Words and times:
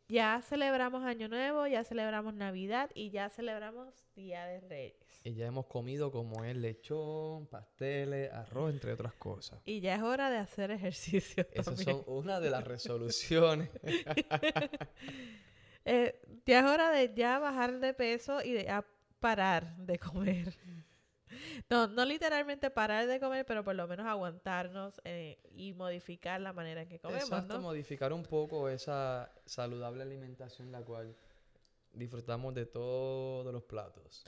Ya 0.09 0.41
celebramos 0.41 1.05
Año 1.05 1.29
Nuevo, 1.29 1.67
ya 1.67 1.85
celebramos 1.85 2.33
Navidad 2.33 2.91
y 2.95 3.11
ya 3.11 3.29
celebramos 3.29 3.93
Día 4.17 4.47
de 4.47 4.61
Reyes. 4.61 5.21
Y 5.23 5.35
ya 5.35 5.47
hemos 5.47 5.67
comido 5.67 6.11
como 6.11 6.45
el 6.45 6.63
lechón, 6.63 7.47
pasteles, 7.47 8.33
arroz, 8.33 8.73
entre 8.73 8.95
otras 8.95 9.13
cosas. 9.13 9.61
Y 9.67 9.81
ya 9.81 9.97
es 9.97 10.03
hora 10.03 10.31
de 10.31 10.39
hacer 10.39 10.71
ejercicio. 10.71 11.47
Esas 11.53 11.81
son 11.81 12.03
una 12.07 12.41
de 12.41 12.49
las 12.49 12.65
resoluciones. 12.65 13.69
eh, 15.89 16.21
ya 16.45 16.61
es 16.61 16.67
hora 16.67 16.91
de 16.91 17.15
ya 17.15 17.39
bajar 17.39 17.81
de 17.81 17.95
peso 17.95 18.43
y 18.43 18.53
de 18.53 18.65
ya 18.65 18.85
parar 19.21 19.77
de 19.77 19.99
comer. 19.99 20.55
No, 21.69 21.87
no 21.87 22.07
literalmente 22.07 22.71
parar 22.71 23.07
de 23.07 23.21
comer, 23.21 23.45
pero 23.45 23.63
por 23.63 23.75
lo 23.75 23.87
menos 23.87 24.07
aguantarnos 24.07 24.99
eh, 25.05 25.39
y 25.55 25.75
modificar 25.75 26.41
la 26.41 26.55
manera 26.55 26.81
en 26.81 26.89
que 26.89 26.99
comemos. 26.99 27.25
Exacto, 27.25 27.61
modificar 27.61 28.15
un 28.15 28.23
poco 28.23 28.71
esa 28.71 29.31
saludable 29.45 30.03
alimentación 30.03 30.73
la 30.73 30.83
cual 30.83 31.15
disfrutamos 31.93 32.55
de 32.55 32.65
todos 32.65 33.53
los 33.53 33.63
platos. 33.65 34.25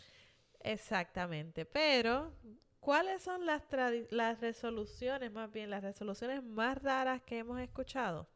Exactamente, 0.61 1.64
pero 1.64 2.34
¿cuáles 2.81 3.22
son 3.22 3.47
las, 3.47 3.62
las 4.11 4.41
resoluciones, 4.41 5.32
más 5.32 5.50
bien 5.50 5.71
las 5.71 5.82
resoluciones 5.82 6.42
más 6.42 6.82
raras 6.82 7.22
que 7.22 7.38
hemos 7.38 7.59
escuchado? 7.60 8.28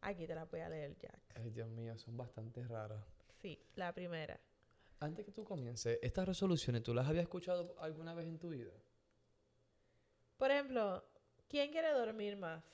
Aquí 0.00 0.26
te 0.26 0.34
las 0.34 0.48
voy 0.50 0.60
a 0.60 0.68
leer, 0.68 0.96
Jack. 0.98 1.20
Ay, 1.34 1.50
Dios 1.50 1.68
mío, 1.68 1.96
son 1.98 2.16
bastante 2.16 2.62
raras. 2.66 3.04
Sí, 3.40 3.60
la 3.74 3.92
primera. 3.92 4.38
Antes 5.00 5.24
que 5.24 5.32
tú 5.32 5.44
comiences, 5.44 5.98
¿estas 6.02 6.26
resoluciones 6.26 6.82
tú 6.82 6.94
las 6.94 7.06
habías 7.06 7.22
escuchado 7.22 7.76
alguna 7.80 8.14
vez 8.14 8.26
en 8.26 8.38
tu 8.38 8.50
vida? 8.50 8.72
Por 10.36 10.50
ejemplo, 10.50 11.04
¿quién 11.48 11.70
quiere 11.70 11.92
dormir 11.92 12.36
más? 12.36 12.64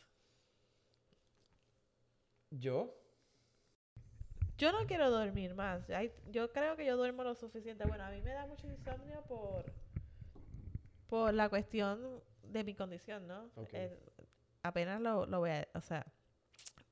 ¿Yo? 2.50 2.94
Yo 4.56 4.72
no 4.72 4.86
quiero 4.86 5.10
dormir 5.10 5.54
más. 5.54 5.86
yo 6.30 6.52
creo 6.52 6.76
que 6.76 6.86
yo 6.86 6.96
duermo 6.96 7.24
lo 7.24 7.34
suficiente. 7.34 7.84
Bueno, 7.86 8.04
a 8.04 8.10
mí 8.10 8.22
me 8.22 8.32
da 8.32 8.46
mucho 8.46 8.66
insomnio 8.68 9.22
por, 9.22 9.72
por 11.08 11.34
la 11.34 11.48
cuestión 11.48 12.22
de 12.42 12.64
mi 12.64 12.74
condición, 12.74 13.26
¿no? 13.26 13.50
Eh, 13.72 13.98
apenas 14.62 15.00
lo, 15.00 15.26
lo 15.26 15.40
voy 15.40 15.50
a... 15.50 15.68
O 15.74 15.80
sea, 15.80 16.06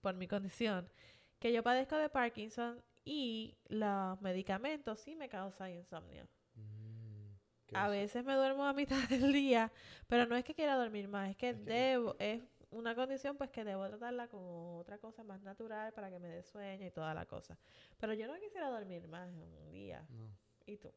por 0.02 0.14
mi 0.14 0.28
condición. 0.28 0.90
Que 1.38 1.52
yo 1.52 1.62
padezco 1.62 1.96
de 1.96 2.10
Parkinson 2.10 2.82
y 3.04 3.56
los 3.68 4.20
medicamentos 4.20 5.00
sí 5.00 5.16
me 5.16 5.28
causan 5.28 5.70
insomnio. 5.72 6.28
Mm, 6.54 7.74
a 7.74 7.88
veces 7.88 8.24
me 8.24 8.34
duermo 8.34 8.64
a 8.64 8.74
mitad 8.74 8.96
del 9.08 9.32
día, 9.32 9.72
pero 10.06 10.26
no 10.26 10.36
es 10.36 10.44
que 10.44 10.54
quiera 10.54 10.76
dormir 10.76 11.08
más, 11.08 11.30
es 11.30 11.36
que 11.36 11.54
debo, 11.54 12.16
es 12.18 12.42
una 12.70 12.94
condición 12.94 13.36
pues 13.36 13.50
que 13.50 13.64
debo 13.64 13.86
tratarla 13.88 14.28
como 14.28 14.78
otra 14.78 14.98
cosa 14.98 15.22
más 15.24 15.40
natural 15.42 15.92
para 15.92 16.10
que 16.10 16.18
me 16.18 16.28
dé 16.28 16.42
sueño 16.42 16.86
y 16.86 16.90
toda 16.90 17.14
la 17.14 17.26
cosa. 17.26 17.58
Pero 17.98 18.14
yo 18.14 18.26
no 18.26 18.38
quisiera 18.40 18.68
dormir 18.68 19.08
más 19.08 19.28
en 19.28 19.42
un 19.42 19.70
día. 19.70 20.06
¿Y 20.66 20.76
tú? 20.76 20.92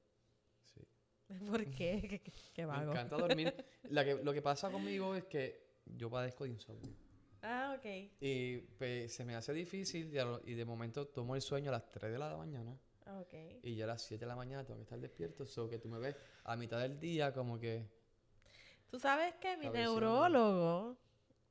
Sí. 0.63 0.87
¿Por 1.49 1.65
qué? 1.75 2.21
¿Qué, 2.53 2.65
Me 2.65 2.75
encanta 2.77 3.17
dormir. 3.17 3.53
lo 3.89 4.33
que 4.33 4.41
pasa 4.41 4.71
conmigo 4.71 5.15
es 5.15 5.25
que 5.25 5.65
yo 5.85 6.09
padezco 6.09 6.45
de 6.45 6.51
insomnio. 6.51 7.04
Ah, 7.47 7.75
ok. 7.77 7.85
Y 8.19 8.57
pues, 8.57 9.13
se 9.13 9.23
me 9.23 9.35
hace 9.35 9.53
difícil 9.53 10.11
y, 10.45 10.53
de 10.53 10.65
momento 10.65 11.07
tomo 11.07 11.35
el 11.35 11.41
sueño 11.41 11.69
a 11.69 11.73
las 11.73 11.91
3 11.91 12.11
de 12.11 12.17
la 12.17 12.35
mañana. 12.35 12.75
Ok. 13.19 13.33
Y 13.61 13.75
ya 13.75 13.85
a 13.85 13.89
las 13.89 14.01
7 14.01 14.25
de 14.25 14.27
la 14.27 14.35
mañana 14.35 14.65
tengo 14.65 14.79
que 14.79 14.83
estar 14.83 14.99
despierto. 14.99 15.45
So 15.45 15.69
que 15.69 15.77
tú 15.77 15.87
me 15.87 15.99
ves 15.99 16.15
a 16.43 16.55
mitad 16.55 16.79
del 16.79 16.99
día 16.99 17.31
como 17.31 17.59
que... 17.59 17.87
Tú 18.89 18.99
sabes 18.99 19.35
que 19.35 19.57
mi 19.57 19.69
neurólogo, 19.69 20.97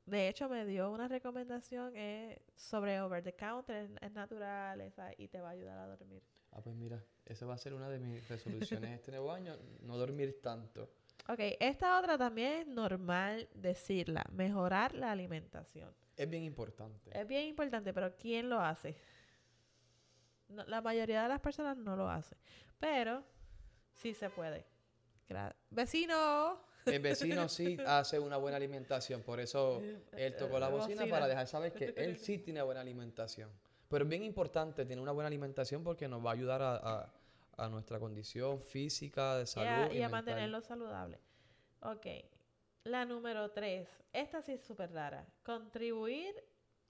de 0.05 0.27
hecho, 0.27 0.49
me 0.49 0.65
dio 0.65 0.91
una 0.91 1.07
recomendación 1.07 1.93
eh, 1.95 2.41
sobre 2.55 2.99
over 2.99 3.23
the 3.23 3.33
counter, 3.33 3.89
es 4.01 4.11
natural 4.11 4.81
esa, 4.81 5.11
y 5.17 5.27
te 5.27 5.39
va 5.39 5.49
a 5.49 5.51
ayudar 5.51 5.79
a 5.79 5.87
dormir. 5.87 6.23
Ah, 6.51 6.61
pues 6.61 6.75
mira, 6.75 7.03
esa 7.25 7.45
va 7.45 7.55
a 7.55 7.57
ser 7.57 7.73
una 7.73 7.89
de 7.89 7.99
mis 7.99 8.27
resoluciones 8.27 8.91
este 8.91 9.11
nuevo 9.11 9.31
año, 9.31 9.57
no 9.81 9.97
dormir 9.97 10.41
tanto. 10.41 10.89
Ok, 11.27 11.39
esta 11.59 11.99
otra 11.99 12.17
también 12.17 12.53
es 12.53 12.67
normal 12.67 13.49
decirla, 13.55 14.23
mejorar 14.31 14.93
la 14.93 15.11
alimentación. 15.11 15.93
Es 16.15 16.29
bien 16.29 16.43
importante. 16.43 17.09
Es 17.19 17.27
bien 17.27 17.47
importante, 17.47 17.93
pero 17.93 18.15
¿quién 18.15 18.49
lo 18.49 18.59
hace? 18.59 18.95
la 20.47 20.79
mayoría 20.79 21.23
de 21.23 21.29
las 21.29 21.39
personas 21.39 21.75
no 21.75 21.95
lo 21.95 22.07
hace, 22.07 22.37
pero 22.79 23.23
sí 23.95 24.13
se 24.13 24.29
puede. 24.29 24.63
vecino. 25.71 26.61
El 26.85 26.99
vecino 26.99 27.49
sí 27.49 27.77
hace 27.87 28.19
una 28.19 28.37
buena 28.37 28.57
alimentación, 28.57 29.23
por 29.23 29.39
eso 29.39 29.81
él 30.15 30.35
tocó 30.37 30.59
la, 30.59 30.69
bocina, 30.69 31.07
para 31.07 31.27
dejar 31.27 31.47
saber 31.47 31.73
que 31.73 31.95
él 31.97 32.17
sí 32.19 32.37
tiene 32.37 32.61
buena 32.61 32.81
alimentación. 32.81 33.49
Pero 33.87 34.03
es 34.03 34.09
bien 34.09 34.23
importante 34.23 34.85
tener 34.85 34.99
una 34.99 35.11
buena 35.11 35.27
alimentación 35.27 35.83
porque 35.83 36.07
nos 36.07 36.23
va 36.23 36.29
a 36.29 36.33
ayudar 36.33 36.61
a 36.61 36.75
a 36.75 37.13
nuestra 37.69 37.99
condición 37.99 38.61
física, 38.61 39.37
de 39.37 39.45
salud. 39.45 39.93
y, 39.93 40.01
a 40.01 40.09
mantenerlo 40.09 40.61
saludable. 40.61 41.19
Ok. 41.81 42.07
La 42.83 43.05
número 43.05 43.51
tres. 43.51 43.89
Esta 44.13 44.41
sí 44.41 44.53
es 44.53 44.61
súper 44.63 44.91
rara. 44.91 45.27
Contribuir 45.43 46.35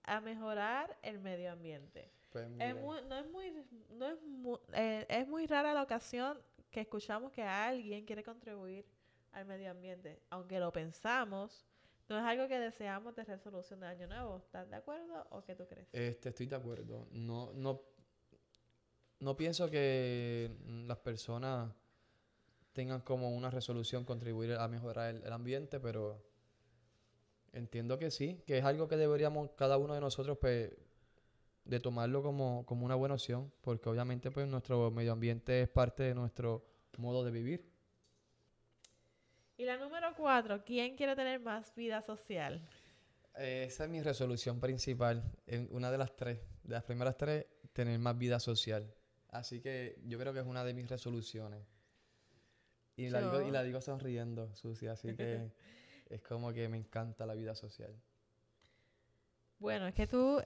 a 0.04 0.22
mejorar 0.22 0.98
el 1.02 1.20
medio 1.20 1.52
ambiente. 1.52 2.12
Pues 2.32 2.48
es 2.60 2.76
muy, 2.76 3.02
no 3.04 3.18
es 3.18 3.28
muy, 3.30 3.66
no 3.92 4.08
es 4.08 4.22
muy, 4.22 4.60
eh, 4.74 5.06
es 5.08 5.28
muy 5.28 5.48
rara 5.48 5.74
la 5.74 5.84
ocasión 5.84 6.38
que 6.70 6.82
escuchamos 6.82 7.32
que 7.32 7.42
alguien 7.42 8.06
quiere 8.06 8.24
contribuir 8.24 8.86
al 9.32 9.46
medio 9.46 9.72
ambiente. 9.72 10.22
Aunque 10.30 10.60
lo 10.60 10.72
pensamos, 10.72 11.66
no 12.10 12.18
es 12.18 12.24
algo 12.24 12.48
que 12.48 12.60
deseamos 12.60 13.16
de 13.16 13.24
resolución 13.24 13.80
de 13.80 13.88
año 13.88 14.08
nuevo. 14.08 14.38
¿Estás 14.38 14.70
de 14.70 14.76
acuerdo 14.76 15.26
o 15.30 15.44
qué 15.44 15.56
tú 15.56 15.66
crees? 15.66 15.88
Este, 15.94 16.30
estoy 16.30 16.46
de 16.48 16.56
acuerdo. 16.56 17.08
No, 17.12 17.54
no 17.54 17.82
no 19.26 19.36
pienso 19.36 19.72
que 19.72 20.52
las 20.88 21.00
personas 21.00 21.74
tengan 22.74 23.02
como 23.02 23.36
una 23.36 23.50
resolución 23.50 24.06
contribuir 24.06 24.54
a 24.54 24.68
mejorar 24.68 25.16
el, 25.16 25.34
ambiente, 25.34 25.80
pero 25.80 26.24
entiendo 27.52 27.98
que 27.98 28.12
sí, 28.12 28.44
que 28.46 28.60
es 28.60 28.64
algo 28.64 28.88
que 28.88 28.98
deberíamos 28.98 29.50
cada 29.58 29.80
uno 29.80 29.96
de 29.96 30.00
nosotros 30.00 30.38
pues, 30.40 30.72
de 31.64 31.80
tomarlo 31.80 32.22
como, 32.22 32.68
como 32.68 32.86
una 32.86 32.94
buena 32.94 33.16
opción, 33.16 33.52
porque 33.62 33.90
obviamente 33.90 34.30
pues 34.30 34.48
nuestro 34.48 34.92
medio 34.92 35.14
ambiente 35.14 35.64
es 35.64 35.70
parte 35.70 36.04
de 36.04 36.14
nuestro 36.14 36.64
modo 37.00 37.24
de 37.24 37.32
vivir. 37.32 37.68
Y 39.58 39.66
la 39.66 39.78
número 39.78 40.14
cuatro, 40.16 40.64
¿quién 40.64 40.96
quiere 40.96 41.16
tener 41.16 41.40
más 41.40 41.74
vida 41.74 42.04
social? 42.04 42.62
esa 43.38 43.86
es 43.86 43.90
mi 43.90 44.04
resolución 44.04 44.60
principal. 44.60 45.24
En 45.48 45.68
una 45.72 45.90
de 45.90 45.98
las 45.98 46.16
tres, 46.16 46.42
de 46.62 46.76
las 46.76 46.84
primeras 46.84 47.18
tres, 47.18 47.48
tener 47.74 47.98
más 47.98 48.16
vida 48.16 48.40
social. 48.40 48.94
Así 49.38 49.60
que 49.60 50.00
yo 50.06 50.18
creo 50.18 50.34
que 50.34 50.40
es 50.40 50.46
una 50.46 50.64
de 50.64 50.74
mis 50.74 50.88
resoluciones. 50.88 51.62
Y, 52.96 53.10
la 53.10 53.22
digo, 53.22 53.42
y 53.42 53.52
la 53.52 53.64
digo 53.64 53.82
sonriendo, 53.82 54.56
Susi, 54.56 54.88
así 54.88 55.14
que 55.16 55.52
es 56.10 56.22
como 56.22 56.54
que 56.54 56.70
me 56.70 56.78
encanta 56.78 57.26
la 57.26 57.34
vida 57.34 57.54
social. 57.54 57.94
Bueno, 59.60 59.88
es 59.88 59.94
que 59.94 60.08
tú... 60.08 60.42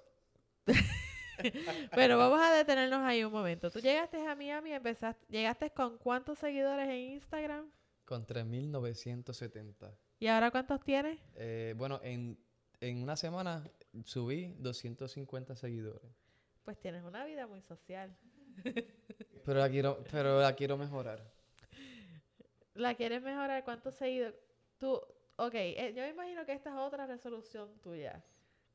Pero 1.96 2.18
vamos 2.18 2.42
a 2.42 2.52
detenernos 2.54 3.00
ahí 3.02 3.24
un 3.24 3.32
momento. 3.32 3.70
Tú 3.70 3.80
llegaste 3.80 4.26
a 4.26 4.36
Miami, 4.36 4.74
empezaste, 4.74 5.26
llegaste 5.30 5.70
con 5.72 5.98
cuántos 5.98 6.40
seguidores 6.40 6.90
en 6.90 7.14
Instagram? 7.14 7.72
Con 8.06 8.26
3.970. 8.26 9.96
¿Y 10.20 10.28
ahora 10.28 10.52
cuántos 10.52 10.84
tienes? 10.84 11.20
Eh, 11.36 11.76
bueno, 11.78 12.02
en, 12.04 12.38
en 12.82 13.04
una 13.04 13.16
semana 13.16 13.70
subí 14.04 14.54
250 14.58 15.56
seguidores. 15.56 16.12
Pues 16.64 16.78
tienes 16.80 17.04
una 17.04 17.24
vida 17.24 17.48
muy 17.48 17.62
social. 17.62 18.18
Pero 19.46 19.60
la 19.60 19.70
quiero, 19.70 20.04
pero 20.12 20.40
la 20.40 20.54
quiero 20.54 20.78
mejorar. 20.78 21.24
¿La 22.76 22.94
quieres 22.94 23.22
mejorar? 23.24 23.64
¿Cuántos 23.64 23.96
seguidores? 23.96 24.36
Tú, 24.78 24.94
ok, 25.38 25.54
eh, 25.54 25.94
yo 25.96 26.04
me 26.04 26.10
imagino 26.10 26.46
que 26.46 26.54
esta 26.54 26.70
es 26.70 26.76
otra 26.76 27.08
resolución 27.08 27.80
tuya. 27.80 28.24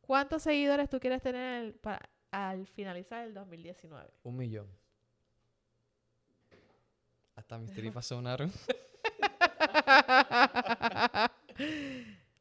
¿Cuántos 0.01 0.43
seguidores 0.43 0.91
tú 0.91 0.99
quieres 0.99 1.23
tener 1.23 1.77
para, 1.81 2.01
al 2.31 2.67
finalizar 2.67 3.25
el 3.25 3.35
2019? 3.35 4.11
Un 4.25 4.37
millón. 4.37 4.67
Hasta 7.37 7.59
mis 7.59 7.73
tripas 7.73 8.07
sonaron. 8.07 8.53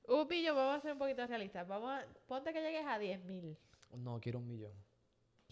un 0.07 0.27
millón, 0.27 0.55
vamos 0.55 0.77
a 0.77 0.81
ser 0.81 0.93
un 0.93 0.97
poquito 0.97 1.25
realistas. 1.27 1.67
Vamos 1.67 1.91
a, 1.91 2.05
ponte 2.27 2.51
que 2.51 2.61
llegues 2.61 2.85
a 2.85 2.97
10 2.97 3.23
mil. 3.25 3.57
No, 3.95 4.19
quiero 4.19 4.39
un 4.39 4.47
millón. 4.47 4.73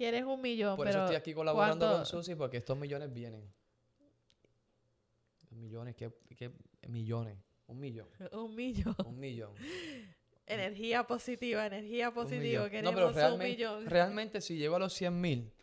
Quieres 0.01 0.23
un 0.23 0.41
millón, 0.41 0.75
Por 0.77 0.87
pero 0.87 0.97
eso 0.97 1.03
estoy 1.05 1.15
aquí 1.15 1.31
colaborando 1.31 1.85
¿cuánto? 1.85 1.97
con 1.97 2.05
Susi, 2.07 2.33
porque 2.33 2.57
estos 2.57 2.75
millones 2.75 3.13
vienen. 3.13 3.47
Millones, 5.51 5.95
¿qué, 5.95 6.11
qué 6.35 6.51
millones? 6.87 7.37
Un 7.67 7.79
millón. 7.79 8.07
Un 8.31 8.55
millón. 8.55 8.95
Un 9.05 9.19
millón. 9.19 9.53
Energía 10.47 11.05
positiva, 11.05 11.67
energía 11.67 12.11
positiva. 12.11 12.67
Queremos 12.67 12.93
No, 12.93 12.95
pero 12.97 13.07
un 13.09 13.13
realmente, 13.13 13.47
millón. 13.51 13.85
realmente 13.85 14.41
si 14.41 14.57
llego 14.57 14.75
a 14.75 14.79
los 14.79 14.91
100 14.93 15.21
mil, 15.21 15.53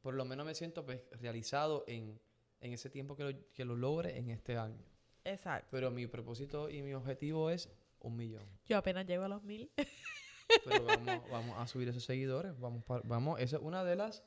por 0.00 0.14
lo 0.14 0.24
menos 0.24 0.46
me 0.46 0.54
siento 0.54 0.84
pues, 0.84 1.00
realizado 1.20 1.82
en, 1.88 2.20
en 2.60 2.72
ese 2.72 2.88
tiempo 2.88 3.16
que 3.16 3.24
lo, 3.24 3.52
que 3.52 3.64
lo 3.64 3.74
logre 3.74 4.16
en 4.16 4.30
este 4.30 4.56
año. 4.56 4.84
Exacto. 5.24 5.66
Pero 5.72 5.90
mi 5.90 6.06
propósito 6.06 6.70
y 6.70 6.82
mi 6.82 6.94
objetivo 6.94 7.50
es 7.50 7.68
un 7.98 8.14
millón. 8.16 8.46
Yo 8.66 8.76
apenas 8.78 9.06
llego 9.06 9.24
a 9.24 9.28
los 9.28 9.42
mil. 9.42 9.72
Pero 10.64 10.84
vamos, 10.84 11.30
vamos 11.30 11.58
a 11.58 11.66
subir 11.66 11.88
esos 11.88 12.04
seguidores. 12.04 12.58
Vamos, 12.58 12.84
pa- 12.84 13.02
vamos, 13.04 13.40
esa 13.40 13.56
es 13.56 13.62
una 13.62 13.84
de 13.84 13.96
las... 13.96 14.24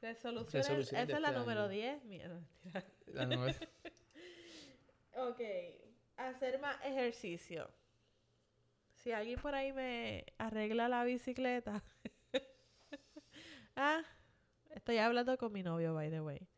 Resoluciones. 0.00 0.52
Resoluciones 0.66 0.92
esa 0.92 1.06
de 1.06 1.12
es 1.12 1.20
la 1.20 1.28
este 1.28 1.40
número 1.40 1.60
año. 1.62 1.68
10. 1.70 2.04
Mierda. 2.04 2.40
la 3.06 3.26
Ok. 5.14 5.40
Hacer 6.16 6.58
más 6.60 6.76
ejercicio. 6.84 7.70
Si 8.94 9.12
alguien 9.12 9.40
por 9.40 9.54
ahí 9.54 9.72
me 9.72 10.26
arregla 10.38 10.88
la 10.88 11.04
bicicleta. 11.04 11.82
ah, 13.76 14.02
estoy 14.70 14.98
hablando 14.98 15.36
con 15.38 15.52
mi 15.52 15.62
novio, 15.62 15.94
by 15.94 16.10
the 16.10 16.20
way. 16.20 16.48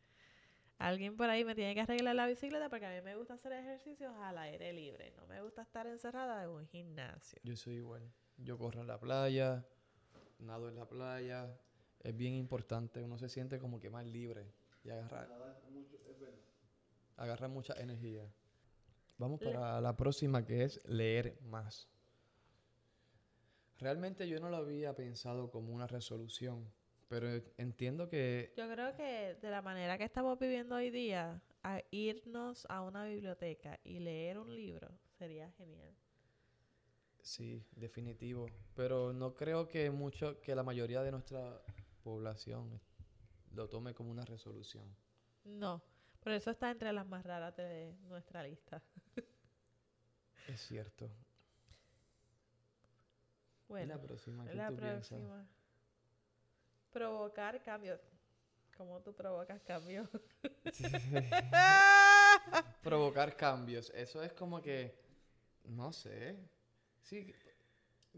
Alguien 0.77 1.15
por 1.15 1.29
ahí 1.29 1.45
me 1.45 1.55
tiene 1.55 1.73
que 1.73 1.81
arreglar 1.81 2.15
la 2.15 2.27
bicicleta 2.27 2.69
porque 2.69 2.85
a 2.85 2.93
mí 2.95 3.01
me 3.01 3.15
gusta 3.15 3.35
hacer 3.35 3.53
ejercicios 3.53 4.13
al 4.17 4.37
aire 4.39 4.73
libre. 4.73 5.13
No 5.17 5.25
me 5.25 5.41
gusta 5.41 5.61
estar 5.61 5.87
encerrada 5.87 6.43
en 6.43 6.49
un 6.49 6.67
gimnasio. 6.67 7.39
Yo 7.43 7.55
soy 7.55 7.75
igual. 7.75 8.11
Yo 8.37 8.57
corro 8.57 8.81
en 8.81 8.87
la 8.87 8.99
playa, 8.99 9.65
nado 10.39 10.69
en 10.69 10.75
la 10.75 10.87
playa. 10.87 11.57
Es 12.03 12.15
bien 12.15 12.33
importante. 12.33 13.01
Uno 13.01 13.17
se 13.17 13.29
siente 13.29 13.59
como 13.59 13.79
que 13.79 13.89
más 13.89 14.05
libre 14.05 14.51
y 14.83 14.89
agarra, 14.89 15.27
agarra 17.17 17.47
mucha 17.47 17.73
energía. 17.73 18.27
Vamos 19.17 19.39
Le- 19.41 19.51
para 19.51 19.79
la 19.81 19.95
próxima 19.95 20.45
que 20.45 20.63
es 20.63 20.81
leer 20.85 21.39
más. 21.43 21.89
Realmente 23.79 24.27
yo 24.27 24.39
no 24.39 24.49
lo 24.49 24.57
había 24.57 24.95
pensado 24.95 25.49
como 25.51 25.73
una 25.73 25.87
resolución, 25.87 26.71
pero 27.09 27.27
entiendo 27.57 28.07
que 28.09 28.53
Yo 28.55 28.69
creo 28.71 28.95
que 28.95 29.35
de 29.41 29.49
la 29.49 29.61
manera 29.61 29.97
que 29.97 30.05
estamos 30.05 30.39
viviendo 30.39 30.75
hoy 30.75 30.91
día, 30.91 31.41
a 31.63 31.81
irnos 31.91 32.65
a 32.69 32.81
una 32.83 33.05
biblioteca 33.05 33.79
y 33.83 33.99
leer 33.99 34.37
un 34.37 34.53
libro 34.55 34.87
sería 35.17 35.51
genial. 35.53 35.93
Sí, 37.25 37.63
definitivo. 37.75 38.47
Pero 38.75 39.13
no 39.13 39.35
creo 39.35 39.67
que 39.67 39.89
mucho, 39.91 40.39
que 40.41 40.55
la 40.55 40.63
mayoría 40.63 41.01
de 41.03 41.11
nuestra 41.11 41.61
población 42.03 42.79
lo 43.51 43.67
tome 43.69 43.93
como 43.93 44.11
una 44.11 44.25
resolución. 44.25 44.95
No, 45.45 45.81
por 46.19 46.33
eso 46.33 46.51
está 46.51 46.69
entre 46.71 46.91
las 46.91 47.07
más 47.07 47.25
raras 47.25 47.55
de 47.55 47.95
nuestra 48.07 48.43
lista. 48.43 48.81
Es 50.47 50.61
cierto. 50.61 51.05
¿Y 53.67 53.67
Bueno, 53.67 53.85
la 53.85 54.01
próxima? 54.01 54.47
¿Qué 54.49 54.55
la 54.55 54.67
piensas? 54.67 55.07
próxima. 55.07 55.47
Provocar 56.91 57.61
cambios. 57.61 57.99
¿Cómo 58.77 59.01
tú 59.01 59.13
provocas 59.13 59.61
cambios? 59.63 60.07
Provocar 62.81 63.35
cambios. 63.35 63.91
Eso 63.95 64.23
es 64.23 64.33
como 64.33 64.61
que, 64.61 64.95
no 65.65 65.91
sé. 65.91 66.37
Sí, 67.05 67.31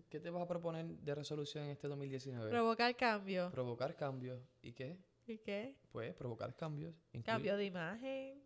¿qué 0.09 0.19
te 0.21 0.29
vas 0.29 0.41
a 0.41 0.47
proponer 0.47 0.85
de 0.85 1.13
resolución 1.15 1.65
en 1.65 1.71
este 1.71 1.87
2019? 1.89 2.49
provocar 2.49 2.95
cambios. 2.95 3.51
Provocar 3.51 3.95
cambios. 3.97 4.41
¿Y 4.61 4.71
qué? 4.71 4.97
¿Y 5.25 5.37
qué? 5.39 5.75
Pues 5.91 6.13
provocar 6.15 6.55
cambios. 6.55 6.95
incluye 7.11 7.25
Cambio 7.25 7.57
de 7.57 7.65
imagen, 7.65 8.41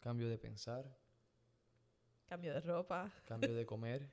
Cambio 0.00 0.28
de 0.28 0.36
pensar, 0.36 0.84
cambio 2.26 2.52
de 2.52 2.60
ropa, 2.60 3.10
cambio 3.24 3.54
de 3.54 3.64
comer, 3.72 4.10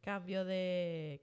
cambio 0.00 0.44
de 0.44 1.20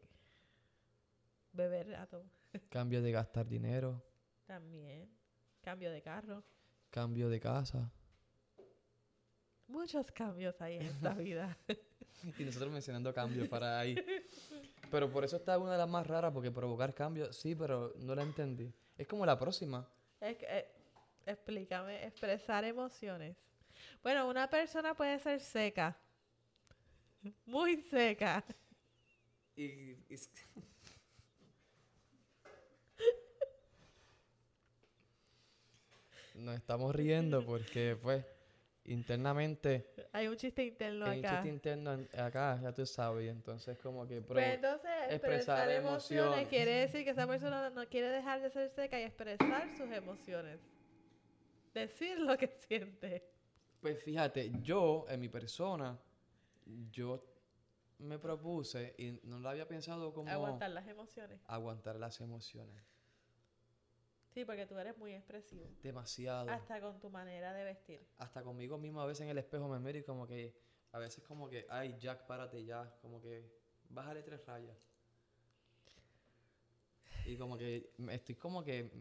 beber 1.54 1.96
átomo. 1.96 2.30
cambio 2.70 3.02
de 3.02 3.12
gastar 3.14 3.48
dinero, 3.48 4.04
También. 4.46 5.10
Cambio 5.62 5.90
de 5.92 6.02
carro. 6.02 6.44
cambio 6.90 7.30
de 7.30 7.40
casa. 7.40 7.90
Muchos 9.68 10.12
cambios 10.12 10.60
hay 10.62 10.76
en 10.76 10.82
esta 10.84 11.14
vida. 11.16 11.58
Y 12.40 12.44
nosotros 12.44 12.72
mencionando 12.72 13.14
cambios 13.14 13.48
para 13.48 13.80
ahí. 13.80 13.96
Pero 14.90 15.12
por 15.12 15.24
eso 15.24 15.38
está 15.38 15.58
una 15.58 15.74
de 15.74 15.78
las 15.78 15.90
más 15.90 16.06
raras, 16.08 16.32
porque 16.34 16.52
provocar 16.52 16.94
cambios, 16.94 17.36
sí, 17.36 17.56
pero 17.56 17.94
no 17.98 18.16
la 18.16 18.24
entendí. 18.24 18.74
Es 18.98 19.08
como 19.08 19.26
la 19.26 19.38
próxima. 19.38 19.88
Es 20.20 20.38
que, 20.38 20.46
eh, 20.50 20.68
explícame, 21.26 22.06
expresar 22.06 22.64
emociones. 22.64 23.36
Bueno, 24.02 24.28
una 24.28 24.50
persona 24.50 24.94
puede 24.94 25.20
ser 25.20 25.40
seca. 25.40 25.98
Muy 27.46 27.78
seca. 27.78 28.44
Y, 29.56 29.96
Nos 36.36 36.56
estamos 36.56 36.94
riendo 36.94 37.46
porque, 37.46 37.98
pues, 38.02 38.26
internamente, 38.86 39.88
Hay 40.12 40.28
un 40.28 40.36
chiste 40.38 40.64
interno 40.64 41.06
hay 41.06 41.20
un 41.20 41.26
acá. 41.26 41.36
chiste 41.36 41.50
interno 41.50 41.94
en- 41.94 42.10
acá, 42.20 42.60
ya 42.62 42.72
tú 42.74 42.86
sabes, 42.86 43.30
entonces 43.30 43.78
como 43.80 44.08
que... 44.08 44.22
Pues 44.22 44.56
entonces, 44.56 44.90
expresar 45.10 45.70
expresar 45.70 45.70
emociones 45.72 46.22
emociones. 46.26 46.48
quiere 46.50 46.72
decir 46.82 47.04
que 47.04 47.10
esa 47.12 47.28
persona 47.28 47.70
no 47.70 47.86
quiere 47.88 48.10
dejar 48.10 48.42
de 48.42 48.50
ser 48.50 48.70
seca 48.70 49.00
y 49.00 49.04
expresar 49.04 49.70
sus 49.78 49.90
emociones. 49.92 50.60
Decir 51.74 52.20
lo 52.20 52.38
que 52.38 52.48
siente. 52.48 53.28
Pues 53.82 54.02
fíjate, 54.04 54.52
yo, 54.62 55.06
en 55.10 55.20
mi 55.20 55.30
persona, 55.30 55.98
yo 56.92 57.24
me 58.00 58.18
propuse, 58.20 58.94
y 58.98 59.20
no 59.24 59.40
lo 59.40 59.50
había 59.50 59.68
pensado 59.68 60.14
como... 60.14 60.30
Aguantar 60.30 60.70
las 60.72 60.88
emociones. 60.88 61.40
aguantar 61.48 61.96
las 61.98 62.20
emociones. 62.22 62.84
Sí, 64.36 64.44
porque 64.44 64.66
tú 64.68 64.78
eres 64.78 64.98
muy 64.98 65.14
expresivo. 65.14 65.66
Demasiado. 65.82 66.50
Hasta 66.50 66.82
con 66.82 67.00
tu 67.00 67.10
manera 67.10 67.54
de 67.54 67.64
vestir. 67.64 68.06
Hasta 68.18 68.44
conmigo 68.44 68.78
mismo 68.78 69.00
a 69.00 69.06
veces 69.06 69.22
en 69.22 69.30
el 69.30 69.38
espejo 69.38 69.70
me 69.70 69.80
miro 69.80 69.98
y 69.98 70.04
como 70.04 70.28
que, 70.28 70.54
a 70.92 71.00
veces 71.00 71.24
como 71.24 71.50
que, 71.50 71.66
ay, 71.70 71.96
Jack, 71.98 72.26
párate 72.26 72.66
ya, 72.66 72.94
como 73.02 73.22
que, 73.22 73.50
bájale 73.88 74.24
tres 74.24 74.46
rayas. 74.46 74.78
Y 77.26 77.38
como 77.38 77.58
que, 77.58 77.94
estoy 78.12 78.36
como 78.36 78.62
que, 78.62 78.92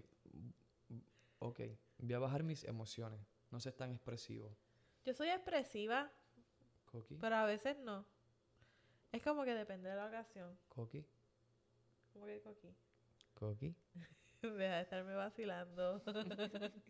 ok, 1.41 1.61
voy 1.99 2.15
a 2.15 2.21
bajar 2.21 2.45
mis 2.45 2.63
emociones, 2.63 3.19
no 3.51 3.59
ser 3.59 3.73
tan 3.73 3.91
expresivo. 3.91 4.57
Yo 5.05 5.15
soy 5.15 5.31
expresiva, 5.31 6.13
Coqui, 6.85 7.17
pero 7.17 7.35
a 7.35 7.45
veces 7.45 7.77
no. 7.81 8.07
Es 9.11 9.21
como 9.21 9.43
que 9.45 9.55
depende 9.55 9.89
de 9.89 9.97
la 9.97 10.07
ocasión. 10.07 10.57
coqui, 10.69 11.05
Como 12.13 12.27
que 12.27 12.41
coqui. 12.41 12.73
coqui. 13.35 13.75
Deja 14.59 14.77
de 14.77 14.83
estarme 14.83 15.15
vacilando. 15.15 16.03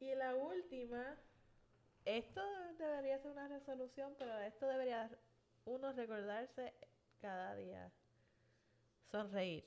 y 0.00 0.14
la 0.14 0.34
última, 0.34 1.16
esto 2.04 2.40
debería 2.78 3.18
ser 3.18 3.32
una 3.32 3.48
resolución, 3.48 4.14
pero 4.18 4.38
esto 4.40 4.66
debería 4.66 5.10
uno 5.66 5.92
recordarse 5.92 6.72
cada 7.20 7.54
día. 7.56 7.92
Sonreír. 9.10 9.64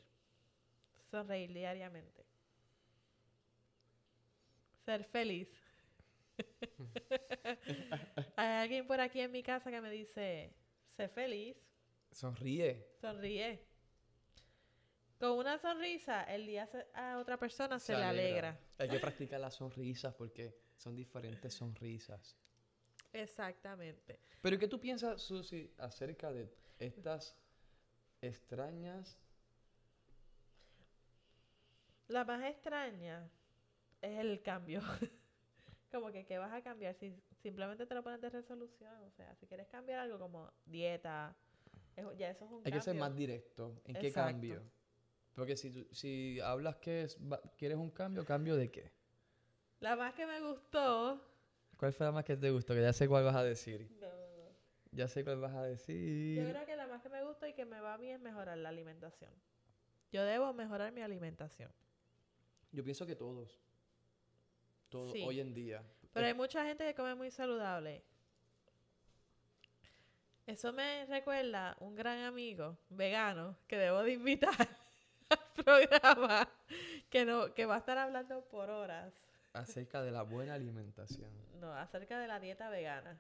Sonreír 1.12 1.54
diariamente. 1.54 2.26
Ser 4.86 5.04
feliz. 5.06 5.50
Hay 8.36 8.48
alguien 8.48 8.88
por 8.88 9.00
aquí 9.00 9.20
en 9.22 9.32
mi 9.32 9.44
casa 9.44 9.70
que 9.70 9.82
me 9.82 9.92
dice, 9.92 10.56
sé 10.96 11.10
feliz, 11.10 11.58
Sonríe. 12.12 12.88
sonríe. 13.02 13.69
Con 15.20 15.32
una 15.38 15.58
sonrisa, 15.58 16.24
el 16.24 16.46
día 16.48 16.66
se- 16.66 16.88
a 16.94 17.18
otra 17.18 17.38
persona 17.38 17.78
se, 17.78 17.94
le 17.96 18.04
alegra. 18.04 18.58
Hay 18.78 18.88
que 18.90 19.00
practicar 19.00 19.40
las 19.42 19.56
sonrisas 19.56 20.14
porque 20.16 20.56
son 20.78 20.96
diferentes 20.96 21.54
sonrisas. 21.54 22.38
Exactamente. 23.12 24.20
Pero 24.42 24.58
¿qué 24.58 24.68
tú 24.68 24.80
piensas, 24.80 25.22
Susi, 25.22 25.74
acerca 25.78 26.32
de 26.32 26.50
estas 26.78 27.36
extrañas? 28.22 29.18
La 32.08 32.24
más 32.24 32.44
extraña 32.46 33.30
es 34.02 34.20
el 34.20 34.42
cambio. 34.42 34.80
como 35.92 36.12
que, 36.12 36.26
¿qué 36.26 36.38
vas 36.38 36.54
a 36.54 36.62
cambiar? 36.62 36.96
Si 36.96 37.14
simplemente 37.42 37.86
te 37.86 37.94
lo 37.94 38.04
pones 38.04 38.22
de 38.22 38.30
resolución. 38.30 38.96
O 39.04 39.12
sea, 39.12 39.36
si 39.36 39.48
quieres 39.48 39.68
cambiar 39.68 40.00
algo 40.00 40.18
como 40.18 40.50
dieta, 40.66 41.36
es- 41.98 42.06
ya 42.18 42.30
eso 42.30 42.46
es 42.46 42.52
un 42.52 42.58
Hay 42.60 42.64
cambio. 42.64 42.80
que 42.80 42.84
ser 42.86 42.96
más 42.96 43.16
directo. 43.16 43.82
¿En 43.84 43.96
qué 44.00 44.14
cambio? 44.14 44.64
Porque 45.40 45.56
si, 45.56 45.88
si 45.92 46.40
hablas 46.42 46.76
que 46.78 47.04
es, 47.04 47.18
va- 47.20 47.42
quieres 47.58 47.78
un 47.78 47.90
cambio, 47.90 48.26
¿cambio 48.26 48.56
de 48.56 48.70
qué? 48.70 48.92
La 49.80 49.96
más 49.96 50.14
que 50.14 50.26
me 50.28 50.40
gustó... 50.42 51.20
¿Cuál 51.78 51.94
fue 51.94 52.06
la 52.06 52.12
más 52.12 52.26
que 52.26 52.36
te 52.36 52.52
gustó? 52.52 52.74
Que 52.76 52.82
ya 52.82 52.92
sé 52.94 53.08
cuál 53.08 53.24
vas 53.24 53.36
a 53.38 53.44
decir. 53.44 53.90
No, 54.02 54.08
no, 54.08 54.16
no. 54.38 54.50
Ya 54.92 55.08
sé 55.08 55.24
cuál 55.24 55.40
vas 55.40 55.54
a 55.56 55.64
Yo 55.64 55.70
decir. 55.70 56.50
creo 56.52 56.66
que 56.66 56.76
la 56.76 56.88
más 56.88 57.02
que 57.02 57.10
me 57.10 57.24
gusta 57.24 57.48
y 57.48 57.54
que 57.54 57.64
me 57.66 57.80
va 57.80 57.94
a 57.94 57.98
mí 57.98 58.12
es 58.12 58.20
mejorar 58.20 58.58
la 58.58 58.70
alimentación. 58.70 59.32
Yo 60.12 60.24
debo 60.24 60.52
mejorar 60.54 60.92
mi 60.92 61.02
alimentación. 61.02 61.72
Yo 62.74 62.84
pienso 62.84 63.06
que 63.06 63.16
todos. 63.16 63.62
Todos, 64.90 65.14
Sí. 65.14 65.24
hoy 65.26 65.40
en 65.40 65.54
día. 65.54 65.84
Pero 66.12 66.26
hay 66.28 66.34
mucha 66.34 66.66
gente 66.66 66.84
que 66.84 66.96
come 66.96 67.16
muy 67.16 67.32
saludable. 67.32 68.04
Eso 70.48 70.74
me 70.74 71.06
recuerda 71.06 71.78
un 71.80 71.96
gran 71.96 72.20
amigo 72.24 72.78
vegano 72.90 73.56
que 73.68 73.78
debo 73.78 74.02
de 74.04 74.14
invitar 74.14 74.50
programa 75.66 76.50
que 77.10 77.26
no 77.26 77.54
que 77.54 77.66
va 77.66 77.76
a 77.76 77.80
estar 77.80 77.98
hablando 77.98 78.42
por 78.50 78.70
horas 78.70 79.14
Acerca 79.54 80.04
de 80.04 80.12
la 80.12 80.22
buena 80.22 80.54
alimentación. 80.54 81.32
no 81.60 81.74
acerca 81.74 82.20
de 82.20 82.28
la 82.28 82.40
dieta 82.40 82.70
vegana. 82.70 83.20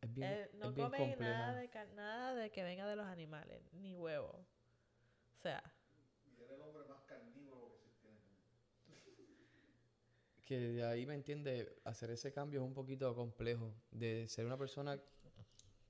Es 0.00 0.14
bien, 0.14 0.30
Él 0.30 0.50
no 0.54 0.68
es 0.68 0.74
bien 0.74 0.86
come 0.86 0.98
compleja. 0.98 1.30
nada 1.30 1.54
de 1.54 1.70
nada 1.94 2.34
de 2.34 2.50
que 2.50 2.62
venga 2.62 2.86
de 2.86 2.94
los 2.96 3.06
animales, 3.06 3.60
ni 3.72 3.94
huevo. 3.94 4.46
O 5.34 5.42
sea, 5.42 5.62
que 10.44 10.58
de 10.58 10.84
ahí 10.84 11.06
me 11.06 11.14
entiende, 11.14 11.74
hacer 11.84 12.10
ese 12.10 12.32
cambio 12.32 12.60
es 12.60 12.66
un 12.66 12.74
poquito 12.74 13.14
complejo. 13.14 13.74
De 13.90 14.28
ser 14.28 14.46
una 14.46 14.56
persona 14.56 15.00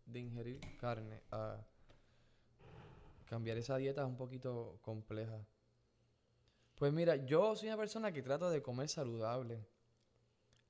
de 0.06 0.20
ingerir 0.20 0.60
carne 0.78 1.22
a 1.30 1.64
cambiar 3.24 3.56
esa 3.58 3.76
dieta 3.76 4.02
es 4.02 4.06
un 4.06 4.16
poquito 4.16 4.78
compleja. 4.82 5.44
Pues 6.74 6.92
mira, 6.92 7.16
yo 7.16 7.54
soy 7.56 7.68
una 7.68 7.76
persona 7.76 8.12
que 8.12 8.22
trato 8.22 8.50
de 8.50 8.62
comer 8.62 8.88
saludable. 8.88 9.64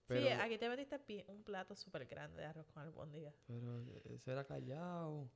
Pero, 0.06 0.26
sí, 0.26 0.32
aquí 0.32 0.58
te 0.58 0.68
metiste 0.68 1.24
un 1.28 1.42
plato 1.42 1.74
súper 1.74 2.06
grande 2.06 2.42
de 2.42 2.46
arroz 2.46 2.66
con 2.66 2.82
albóndigas. 2.82 3.34
pero 3.46 4.14
ese 4.14 4.32
era 4.32 4.44
callado. 4.44 5.30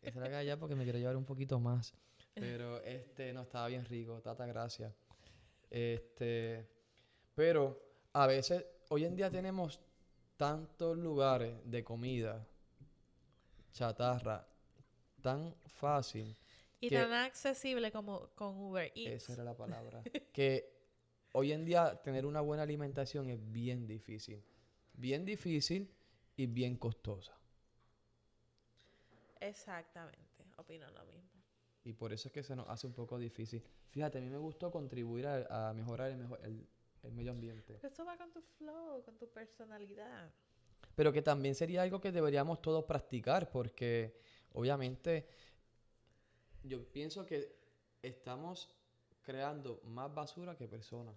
Ese 0.00 0.18
era 0.18 0.30
callado 0.30 0.60
porque 0.60 0.76
me 0.76 0.84
quiero 0.84 0.98
llevar 0.98 1.16
un 1.16 1.24
poquito 1.24 1.58
más. 1.58 1.92
Pero 2.34 2.80
este 2.82 3.32
no 3.32 3.42
estaba 3.42 3.66
bien 3.66 3.84
rico, 3.84 4.20
tata 4.20 4.46
gracias. 4.46 4.94
Este, 5.68 6.68
pero 7.34 7.82
a 8.12 8.26
veces 8.26 8.64
hoy 8.88 9.04
en 9.04 9.16
día 9.16 9.30
tenemos 9.30 9.80
tantos 10.36 10.96
lugares 10.96 11.58
de 11.64 11.82
comida 11.82 12.46
chatarra 13.72 14.46
tan 15.20 15.54
fácil, 15.66 16.36
Y 16.80 16.88
Que- 16.90 16.96
tan 16.96 17.12
accesible 17.12 17.90
como 17.90 18.28
con 18.34 18.56
Uber 18.56 18.92
Eats. 18.94 19.22
esa 19.24 19.32
era 19.34 19.44
la 19.44 19.56
palabra, 19.56 20.02
que 20.32 20.72
hoy 21.32 21.52
en 21.52 21.64
día 21.64 22.00
tener 22.02 22.26
una 22.26 22.40
buena 22.40 22.62
alimentación 22.64 23.30
es 23.30 23.38
bien 23.52 23.86
difícil, 23.86 24.42
bien 24.92 25.24
difícil 25.24 25.90
y 26.36 26.46
bien 26.46 26.76
costosa. 26.76 27.36
Exactamente, 29.40 30.44
opino 30.56 30.88
lo 30.90 31.04
mismo. 31.06 31.30
Y 31.84 31.92
por 31.92 32.12
eso 32.12 32.28
es 32.28 32.32
que 32.32 32.42
se 32.42 32.56
nos 32.56 32.68
hace 32.68 32.86
un 32.86 32.94
poco 32.94 33.18
difícil. 33.18 33.62
Fíjate, 33.90 34.18
a 34.18 34.20
mí 34.20 34.28
me 34.28 34.38
gustó 34.38 34.70
contribuir 34.70 35.26
a, 35.26 35.68
a 35.68 35.72
mejorar 35.72 36.10
el, 36.10 36.18
mejo- 36.18 36.38
el- 36.42 36.66
el 37.02 37.12
medio 37.12 37.30
ambiente. 37.30 37.74
Pero 37.80 37.88
eso 37.92 38.04
va 38.04 38.16
con 38.16 38.32
tu 38.32 38.42
flow, 38.42 39.02
con 39.04 39.16
tu 39.16 39.28
personalidad. 39.30 40.32
Pero 40.96 41.12
que 41.12 41.22
también 41.22 41.54
sería 41.54 41.82
algo 41.82 42.00
que 42.00 42.10
deberíamos 42.10 42.60
todos 42.60 42.84
practicar, 42.84 43.48
porque 43.50 44.18
obviamente 44.52 45.28
yo 46.68 46.84
pienso 46.92 47.24
que 47.26 47.56
estamos 48.02 48.68
creando 49.22 49.80
más 49.84 50.12
basura 50.14 50.56
que 50.56 50.68
personas. 50.68 51.14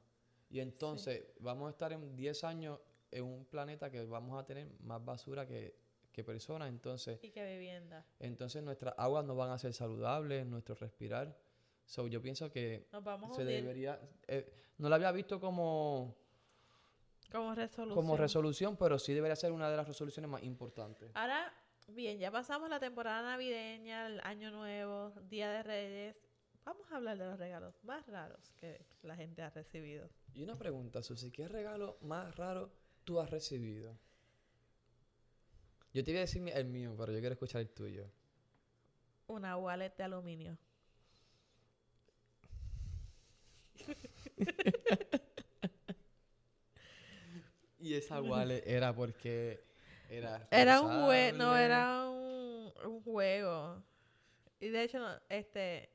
Y 0.50 0.60
entonces 0.60 1.24
vamos 1.40 1.68
a 1.68 1.72
estar 1.72 1.94
en 1.94 2.16
10 2.16 2.44
años 2.44 2.80
en 3.12 3.24
un 3.24 3.46
planeta 3.46 3.90
que 3.92 4.04
vamos 4.06 4.40
a 4.42 4.46
tener 4.46 4.68
más 4.82 5.04
basura 5.04 5.46
que, 5.46 5.76
que 6.12 6.24
personas. 6.24 6.70
Entonces, 6.70 7.20
Y 7.22 7.30
que 7.30 7.46
vivienda. 7.46 8.06
entonces 8.20 8.64
nuestras 8.64 8.96
aguas 8.98 9.26
no 9.26 9.36
van 9.36 9.52
a 9.52 9.58
ser 9.60 9.74
saludables, 9.74 10.46
nuestro 10.46 10.76
respirar. 10.76 11.38
So, 11.86 12.08
yo 12.08 12.22
pienso 12.22 12.52
que 12.52 12.88
Nos 12.92 13.04
vamos 13.04 13.32
a 13.32 13.36
se 13.36 13.42
hundir 13.42 13.62
debería... 13.62 14.00
eh, 14.28 14.52
no 14.78 14.90
lo 14.90 14.96
había 14.96 15.12
visto 15.12 15.40
como, 15.40 16.16
como 17.32 17.54
resolución. 17.54 17.96
como 17.96 18.18
resolución, 18.18 18.78
pero 18.78 18.98
sí 18.98 19.14
debería 19.14 19.36
ser 19.36 19.52
una 19.52 19.70
de 19.70 19.78
las 19.78 19.88
resoluciones 19.88 20.30
más 20.32 20.42
importantes. 20.44 21.12
Ahora, 21.16 21.52
bien, 21.94 22.20
ya 22.20 22.32
pasamos 22.32 22.70
la 22.70 22.80
temporada 22.80 23.22
navideña, 23.22 24.08
el 24.08 24.20
año 24.22 24.52
nuevo, 24.52 25.14
Día 25.30 25.50
de 25.52 25.64
Reyes. 25.64 26.16
Vamos 26.66 26.92
a 26.92 26.98
hablar 26.98 27.18
de 27.18 27.26
los 27.26 27.40
regalos 27.40 27.74
más 27.84 28.06
raros 28.08 28.52
que 28.58 28.86
la 29.02 29.16
gente 29.16 29.42
ha 29.42 29.50
recibido. 29.50 30.10
Y 30.34 30.44
una 30.44 30.58
pregunta, 30.58 31.02
Susi, 31.02 31.32
¿qué 31.32 31.48
regalo 31.48 31.98
más 32.02 32.36
raro 32.36 32.72
tú 33.04 33.20
has 33.20 33.30
recibido? 33.30 33.98
Yo 35.94 36.04
te 36.04 36.12
iba 36.12 36.20
a 36.20 36.22
decir 36.22 36.48
el 36.48 36.66
mío, 36.66 36.96
pero 36.98 37.12
yo 37.12 37.20
quiero 37.20 37.34
escuchar 37.34 37.62
el 37.62 37.70
tuyo. 37.70 38.12
Una 39.28 39.58
wallet 39.58 39.96
de 39.96 40.04
aluminio. 40.04 40.58
Y 47.82 47.94
esa 47.94 48.22
wallet 48.22 48.62
era 48.68 48.94
porque 48.94 49.64
era 50.10 50.48
Era 50.52 50.82
un 50.82 51.06
juego, 51.06 51.38
no, 51.38 51.58
era 51.58 52.10
un, 52.10 52.74
un 52.86 53.04
juego. 53.04 53.84
Y 54.60 54.70
de 54.70 54.84
hecho, 54.84 55.00
no, 55.00 55.10
este. 55.30 55.90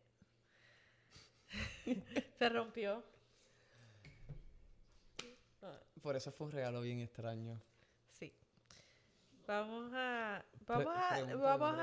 se 2.38 2.48
rompió. 2.48 3.02
Por 6.02 6.16
eso 6.16 6.30
fue 6.32 6.46
un 6.46 6.52
regalo 6.52 6.82
bien 6.82 7.00
extraño. 7.00 7.60
Sí. 8.12 8.32
Vamos 9.46 9.90
a. 9.94 10.44
Vamos 10.66 10.94
a. 10.96 11.36
Vamos 11.36 11.78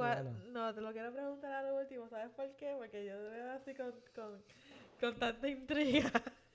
a. 0.00 0.22
No, 0.50 0.74
te 0.74 0.80
lo 0.80 0.92
quiero 0.92 1.12
preguntar 1.12 1.52
a 1.52 1.62
lo 1.62 1.78
último. 1.78 2.08
¿Sabes 2.08 2.30
por 2.32 2.54
qué? 2.56 2.74
Porque 2.76 3.04
yo 3.04 3.14
te 3.14 3.28
veo 3.30 3.52
así 3.52 3.74
con, 3.74 3.94
con, 4.14 4.42
con 5.00 5.18
tanta 5.18 5.48
intriga. 5.48 6.10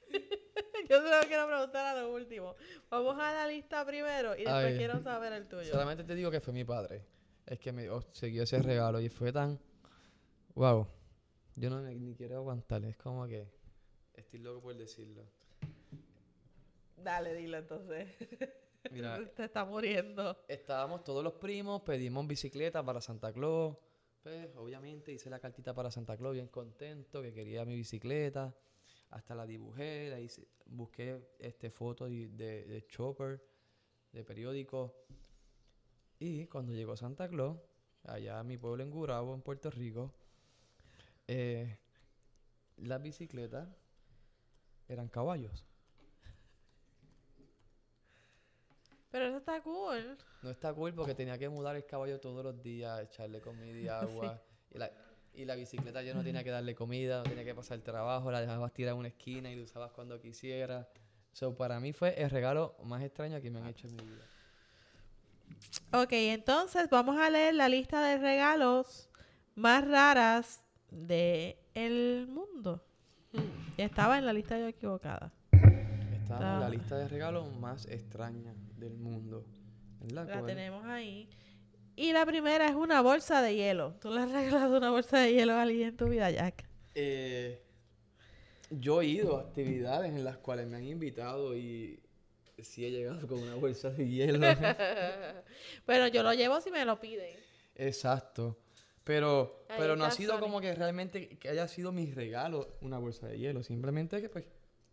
yo 0.90 1.04
te 1.04 1.10
lo 1.10 1.28
quiero 1.28 1.48
preguntar 1.48 1.98
a 1.98 2.02
lo 2.02 2.14
último. 2.14 2.56
Vamos 2.90 3.18
a 3.20 3.34
la 3.34 3.48
lista 3.48 3.86
primero 3.86 4.36
y 4.36 4.40
después 4.44 4.66
Ay. 4.66 4.78
quiero 4.78 5.02
saber 5.02 5.34
el 5.34 5.48
tuyo. 5.48 5.66
Solamente 5.72 6.04
te 6.04 6.16
digo 6.16 6.30
que 6.32 6.40
fue 6.42 6.54
mi 6.54 6.64
padre. 6.64 7.06
Es 7.46 7.60
que 7.60 7.72
me 7.72 7.88
siguió 8.12 8.44
ese 8.44 8.62
regalo 8.62 9.00
y 9.00 9.10
fue 9.10 9.32
tan... 9.34 9.60
Wow. 10.56 10.88
Yo 11.56 11.70
no 11.70 11.82
me- 11.82 11.96
ni 11.96 12.16
quiero 12.16 12.38
aguantar. 12.38 12.84
Es 12.86 12.96
como 12.98 13.28
que... 13.28 13.48
Estoy 14.14 14.40
loco 14.40 14.62
por 14.62 14.76
decirlo. 14.76 15.24
Dale, 16.98 17.34
dilo 17.34 17.58
entonces. 17.58 18.08
Mira, 18.92 19.20
Te 19.36 19.46
está 19.46 19.66
muriendo. 19.66 20.44
estábamos 20.48 21.04
todos 21.04 21.24
los 21.24 21.34
primos, 21.34 21.82
pedimos 21.82 22.26
bicicleta 22.28 22.84
para 22.84 23.02
Santa 23.02 23.32
Claus. 23.34 23.76
Pues, 24.24 24.50
obviamente 24.56 25.12
hice 25.12 25.30
la 25.30 25.40
cartita 25.40 25.74
para 25.74 25.92
Santa 25.92 26.18
Claus 26.18 26.34
bien 26.34 26.48
contento, 26.48 27.22
que 27.22 27.34
quería 27.34 27.66
mi 27.66 27.76
bicicleta. 27.76 28.54
Hasta 29.10 29.34
la 29.36 29.46
dibujé, 29.46 30.10
la 30.10 30.20
hice- 30.20 30.48
busqué 30.66 31.20
este, 31.40 31.72
fotos 31.72 32.10
de, 32.10 32.28
de, 32.30 32.66
de 32.66 32.86
Chopper, 32.88 33.44
de 34.12 34.24
periódicos. 34.24 34.92
Y 36.20 36.46
cuando 36.48 36.74
llegó 36.74 36.96
Santa 36.96 37.28
Claus, 37.28 37.58
allá 38.04 38.40
a 38.40 38.44
mi 38.44 38.58
pueblo 38.58 38.84
en 38.84 38.92
Gurabo, 38.92 39.34
en 39.34 39.42
Puerto 39.42 39.70
Rico, 39.72 40.14
eh, 41.28 41.78
las 42.78 43.02
bicicletas 43.02 43.68
eran 44.88 45.08
caballos. 45.10 45.66
Pero 49.12 49.26
eso 49.26 49.38
está 49.38 49.62
cool. 49.64 50.18
No 50.44 50.52
está 50.52 50.74
cool 50.74 50.94
porque 50.94 51.16
tenía 51.16 51.38
que 51.38 51.50
mudar 51.50 51.76
el 51.76 51.86
caballo 51.86 52.20
todos 52.20 52.44
los 52.44 52.62
días, 52.62 53.02
echarle 53.02 53.42
comida 53.42 53.78
y 53.80 53.88
agua. 53.88 54.42
Y, 54.72 54.78
la, 54.78 54.92
y 55.40 55.46
la 55.46 55.56
bicicleta 55.56 56.04
yo 56.04 56.14
no 56.14 56.22
tenía 56.22 56.44
que 56.44 56.50
darle 56.50 56.76
comida, 56.76 57.20
no 57.20 57.24
tenía 57.24 57.46
que 57.46 57.56
pasar 57.56 57.80
trabajo, 57.80 58.30
la 58.30 58.42
dejabas 58.42 58.74
tirar 58.74 58.94
en 58.94 59.00
una 59.00 59.08
esquina 59.08 59.50
y 59.50 59.56
la 59.56 59.64
usabas 59.64 59.92
cuando 59.94 60.20
quisieras. 60.20 60.86
So, 61.32 61.56
para 61.56 61.80
mí 61.80 61.94
fue 61.94 62.22
el 62.22 62.30
regalo 62.30 62.76
más 62.84 63.02
extraño 63.02 63.40
que 63.40 63.50
me 63.50 63.60
han 63.60 63.68
hecho 63.68 63.88
en 63.88 63.96
mi 63.96 64.04
vida. 64.04 64.24
Ok, 65.94 66.12
entonces 66.12 66.90
vamos 66.90 67.18
a 67.18 67.30
leer 67.30 67.56
la 67.56 67.70
lista 67.70 68.06
de 68.06 68.18
regalos 68.18 69.10
más 69.56 69.88
raras 69.88 70.62
de 70.92 71.58
el 71.74 72.28
mundo. 72.28 72.84
Estaba 73.78 74.18
en 74.18 74.26
la 74.26 74.34
lista 74.34 74.60
yo 74.60 74.68
equivocada. 74.68 75.32
Estaba 76.22 76.56
en 76.56 76.60
la 76.60 76.70
lista 76.70 76.98
de 76.98 77.08
regalos 77.08 77.56
más 77.56 77.86
extraña 77.86 78.54
del 78.76 78.98
mundo. 78.98 79.46
La, 80.12 80.46
tenemos 80.46 80.84
ahí. 80.86 81.30
Y 82.00 82.14
la 82.14 82.26
primera 82.26 82.66
es 82.66 82.76
una 82.76 83.02
bolsa 83.02 83.42
de 83.42 83.56
hielo. 83.56 83.94
¿Tú 84.00 84.10
le 84.10 84.22
has 84.22 84.32
regalado 84.32 84.78
una 84.78 84.90
bolsa 84.90 85.20
de 85.20 85.34
hielo 85.34 85.52
a 85.52 85.64
alguien 85.64 85.90
en 85.90 85.98
tu 85.98 86.08
vida, 86.08 86.32
Jack? 86.32 86.64
Eh, 86.96 87.62
yo 88.70 89.02
he 89.02 89.08
ido 89.08 89.36
a 89.36 89.42
actividades 89.42 90.14
en 90.14 90.24
las 90.24 90.38
cuales 90.38 90.66
me 90.66 90.78
han 90.78 90.86
invitado 90.86 91.58
y 91.58 92.00
sí 92.58 92.86
he 92.86 92.92
llegado 92.92 93.28
con 93.28 93.40
una 93.40 93.56
bolsa 93.56 93.90
de 93.90 94.08
hielo. 94.08 94.40
bueno, 95.86 96.08
yo 96.08 96.24
lo 96.24 96.34
llevo 96.34 96.62
si 96.62 96.72
me 96.72 96.86
lo 96.86 97.02
piden. 97.02 97.36
Exacto. 97.76 98.58
Pero, 99.04 99.66
pero 99.68 99.98
no 99.98 100.06
ha 100.06 100.12
sido 100.12 100.40
como 100.40 100.62
que 100.62 100.74
realmente 100.74 101.38
que 101.38 101.50
haya 101.50 101.68
sido 101.68 101.92
mi 101.92 102.06
regalo 102.14 102.78
una 102.80 102.98
bolsa 102.98 103.28
de 103.28 103.40
hielo. 103.40 103.62
Simplemente 103.62 104.22
que, 104.22 104.30
pues, 104.30 104.46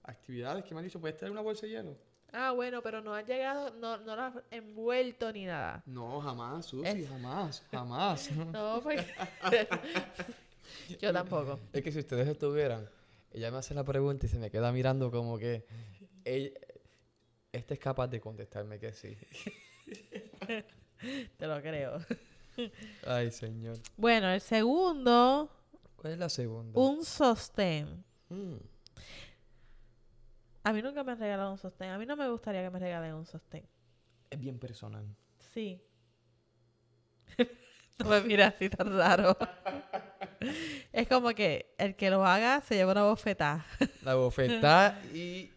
actividades 0.02 0.64
que 0.64 0.74
me 0.74 0.80
han 0.80 0.86
dicho, 0.86 1.00
¿puedes 1.00 1.16
traer 1.16 1.30
una 1.30 1.42
bolsa 1.42 1.66
de 1.66 1.72
hielo? 1.72 1.96
Ah, 2.38 2.52
bueno, 2.52 2.82
pero 2.82 3.00
no 3.00 3.14
ha 3.14 3.22
llegado, 3.22 3.70
no, 3.76 3.96
no 3.96 4.14
lo 4.14 4.22
has 4.22 4.34
envuelto 4.50 5.32
ni 5.32 5.46
nada. 5.46 5.82
No, 5.86 6.20
jamás, 6.20 6.66
Susi, 6.66 7.06
jamás, 7.06 7.62
jamás. 7.70 8.30
no, 8.52 8.80
pues. 8.82 9.06
Yo 11.00 11.14
tampoco. 11.14 11.58
Es 11.72 11.82
que 11.82 11.90
si 11.90 12.00
ustedes 12.00 12.28
estuvieran, 12.28 12.86
ella 13.32 13.50
me 13.50 13.56
hace 13.56 13.72
la 13.72 13.84
pregunta 13.84 14.26
y 14.26 14.28
se 14.28 14.38
me 14.38 14.50
queda 14.50 14.70
mirando 14.70 15.10
como 15.10 15.38
que. 15.38 15.64
Ella, 16.26 16.50
este 17.52 17.72
es 17.72 17.80
capaz 17.80 18.08
de 18.08 18.20
contestarme 18.20 18.78
que 18.78 18.92
sí. 18.92 19.16
Te 21.38 21.46
lo 21.46 21.62
creo. 21.62 22.00
Ay, 23.06 23.30
señor. 23.30 23.78
Bueno, 23.96 24.28
el 24.28 24.42
segundo. 24.42 25.48
¿Cuál 25.96 26.12
es 26.12 26.18
la 26.18 26.28
segunda? 26.28 26.78
Un 26.78 27.02
sostén. 27.02 28.04
Mm. 28.28 28.56
A 30.66 30.72
mí 30.72 30.82
nunca 30.82 31.04
me 31.04 31.12
han 31.12 31.20
regalado 31.20 31.52
un 31.52 31.58
sostén. 31.58 31.90
A 31.90 31.96
mí 31.96 32.06
no 32.06 32.16
me 32.16 32.28
gustaría 32.28 32.60
que 32.60 32.70
me 32.70 32.80
regalen 32.80 33.14
un 33.14 33.24
sostén. 33.24 33.64
Es 34.28 34.40
bien 34.40 34.58
personal. 34.58 35.06
Sí. 35.54 35.80
no 38.00 38.08
me 38.08 38.20
mira 38.22 38.48
así 38.48 38.68
tan 38.68 38.98
raro. 38.98 39.36
es 40.92 41.06
como 41.06 41.28
que 41.34 41.72
el 41.78 41.94
que 41.94 42.10
lo 42.10 42.26
haga 42.26 42.60
se 42.62 42.74
lleva 42.74 42.90
una 42.90 43.04
bofetada. 43.04 43.64
la 44.02 44.16
bofetada 44.16 45.00
y, 45.14 45.52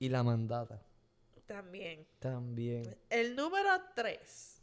y 0.00 0.08
la 0.08 0.24
mandada. 0.24 0.82
También. 1.46 2.04
También. 2.18 2.98
El 3.08 3.36
número 3.36 3.70
3. 3.94 4.62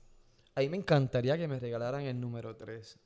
A 0.55 0.59
mí 0.59 0.67
me 0.67 0.75
encantaría 0.75 1.37
que 1.37 1.47
me 1.47 1.57
regalaran 1.57 2.01
el 2.01 2.19
número 2.19 2.53
3. 2.53 2.99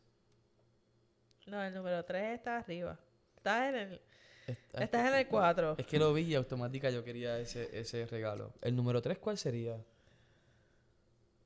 No, 1.46 1.62
el 1.62 1.72
número 1.76 2.04
3 2.04 2.34
está 2.34 2.58
arriba. 2.58 2.98
Está 3.36 3.70
en 3.70 3.76
el... 3.76 4.02
Estás 4.48 5.08
en 5.08 5.16
el 5.16 5.28
4. 5.28 5.76
Es 5.78 5.86
que 5.86 6.00
lo 6.00 6.14
vi 6.14 6.24
y 6.24 6.36
automática 6.36 6.90
yo 6.90 7.04
quería 7.04 7.40
ese, 7.40 7.78
ese 7.78 8.06
regalo. 8.06 8.54
¿El 8.62 8.76
número 8.76 9.02
3 9.02 9.18
cuál 9.18 9.38
sería? 9.38 9.78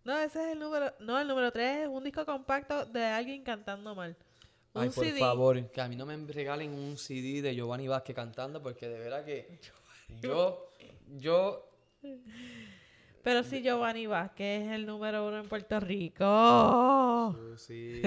No, 0.04 0.18
ese 0.20 0.44
es 0.44 0.52
el 0.54 0.60
número... 0.60 0.94
No, 1.00 1.20
el 1.20 1.28
número 1.28 1.52
3 1.52 1.84
es 1.84 1.88
un 1.88 2.04
disco 2.04 2.26
compacto 2.26 2.86
de 2.86 3.04
alguien 3.04 3.44
cantando 3.44 3.96
mal. 3.96 4.16
Un 4.74 4.84
Ay, 4.84 4.90
por 4.90 5.06
favor, 5.18 5.72
que 5.72 5.82
a 5.82 5.88
mí 5.88 5.96
no 5.96 6.06
me 6.06 6.16
regalen 6.32 6.72
un 6.74 6.98
CD 6.98 7.42
de 7.42 7.56
Giovanni 7.56 7.88
Vázquez 7.88 8.16
cantando 8.16 8.62
porque 8.62 8.88
de 8.88 9.00
verdad 9.00 9.26
que 9.26 9.60
yo... 10.22 10.72
Yo 11.18 11.68
pero 13.24 13.44
si 13.44 13.62
Giovanni 13.62 14.08
Vázquez 14.08 14.64
es 14.64 14.72
el 14.72 14.86
número 14.86 15.28
uno 15.28 15.40
en 15.40 15.48
Puerto 15.48 15.80
Rico. 15.80 17.36
Sí, 17.58 18.02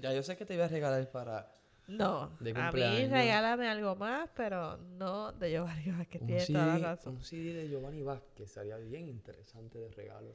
Ya, 0.00 0.12
yo, 0.12 0.22
sé 0.22 0.36
que 0.36 0.44
te 0.44 0.54
iba 0.54 0.66
a 0.66 0.68
regalar 0.68 1.10
para. 1.10 1.50
No, 1.92 2.22
a 2.22 2.72
mí 2.72 3.06
regálame 3.06 3.68
algo 3.68 3.96
más, 3.96 4.28
pero 4.34 4.76
no 4.76 5.32
de 5.32 5.50
Giovanni 5.50 5.90
Vázquez. 5.98 6.24
Tiene 6.24 6.46
toda 6.46 6.66
la 6.66 6.78
razón. 6.78 7.16
Un 7.16 7.22
CD 7.22 7.52
de 7.52 7.68
Giovanni 7.68 8.02
Vázquez 8.02 8.50
sería 8.50 8.76
bien 8.76 9.08
interesante 9.08 9.78
de 9.78 9.90
regalo. 9.90 10.34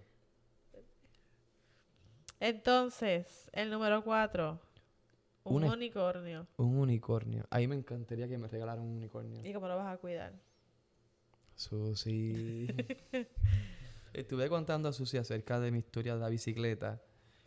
Entonces, 2.40 3.50
el 3.54 3.72
número 3.72 4.04
cuatro. 4.04 4.60
Un, 5.44 5.64
unicornio. 5.64 6.46
Un 6.58 6.78
unicornio. 6.78 7.46
Ahí 7.50 7.68
me 7.68 7.76
encantaría 7.76 8.28
que 8.28 8.38
me 8.38 8.48
regalaran 8.48 8.84
un 8.84 8.98
unicornio. 8.98 9.44
¿Y 9.46 9.54
cómo 9.54 9.68
lo 9.68 9.78
vas 9.78 9.94
a 9.94 9.98
cuidar? 9.98 10.34
Susi. 11.56 12.68
Estuve 14.14 14.50
contando 14.50 14.90
a 14.90 14.94
Susi 14.94 15.18
acerca 15.18 15.60
de 15.60 15.72
mi 15.72 15.80
historia 15.80 16.16
de 16.16 16.20
la 16.20 16.30
bicicleta 16.30 17.02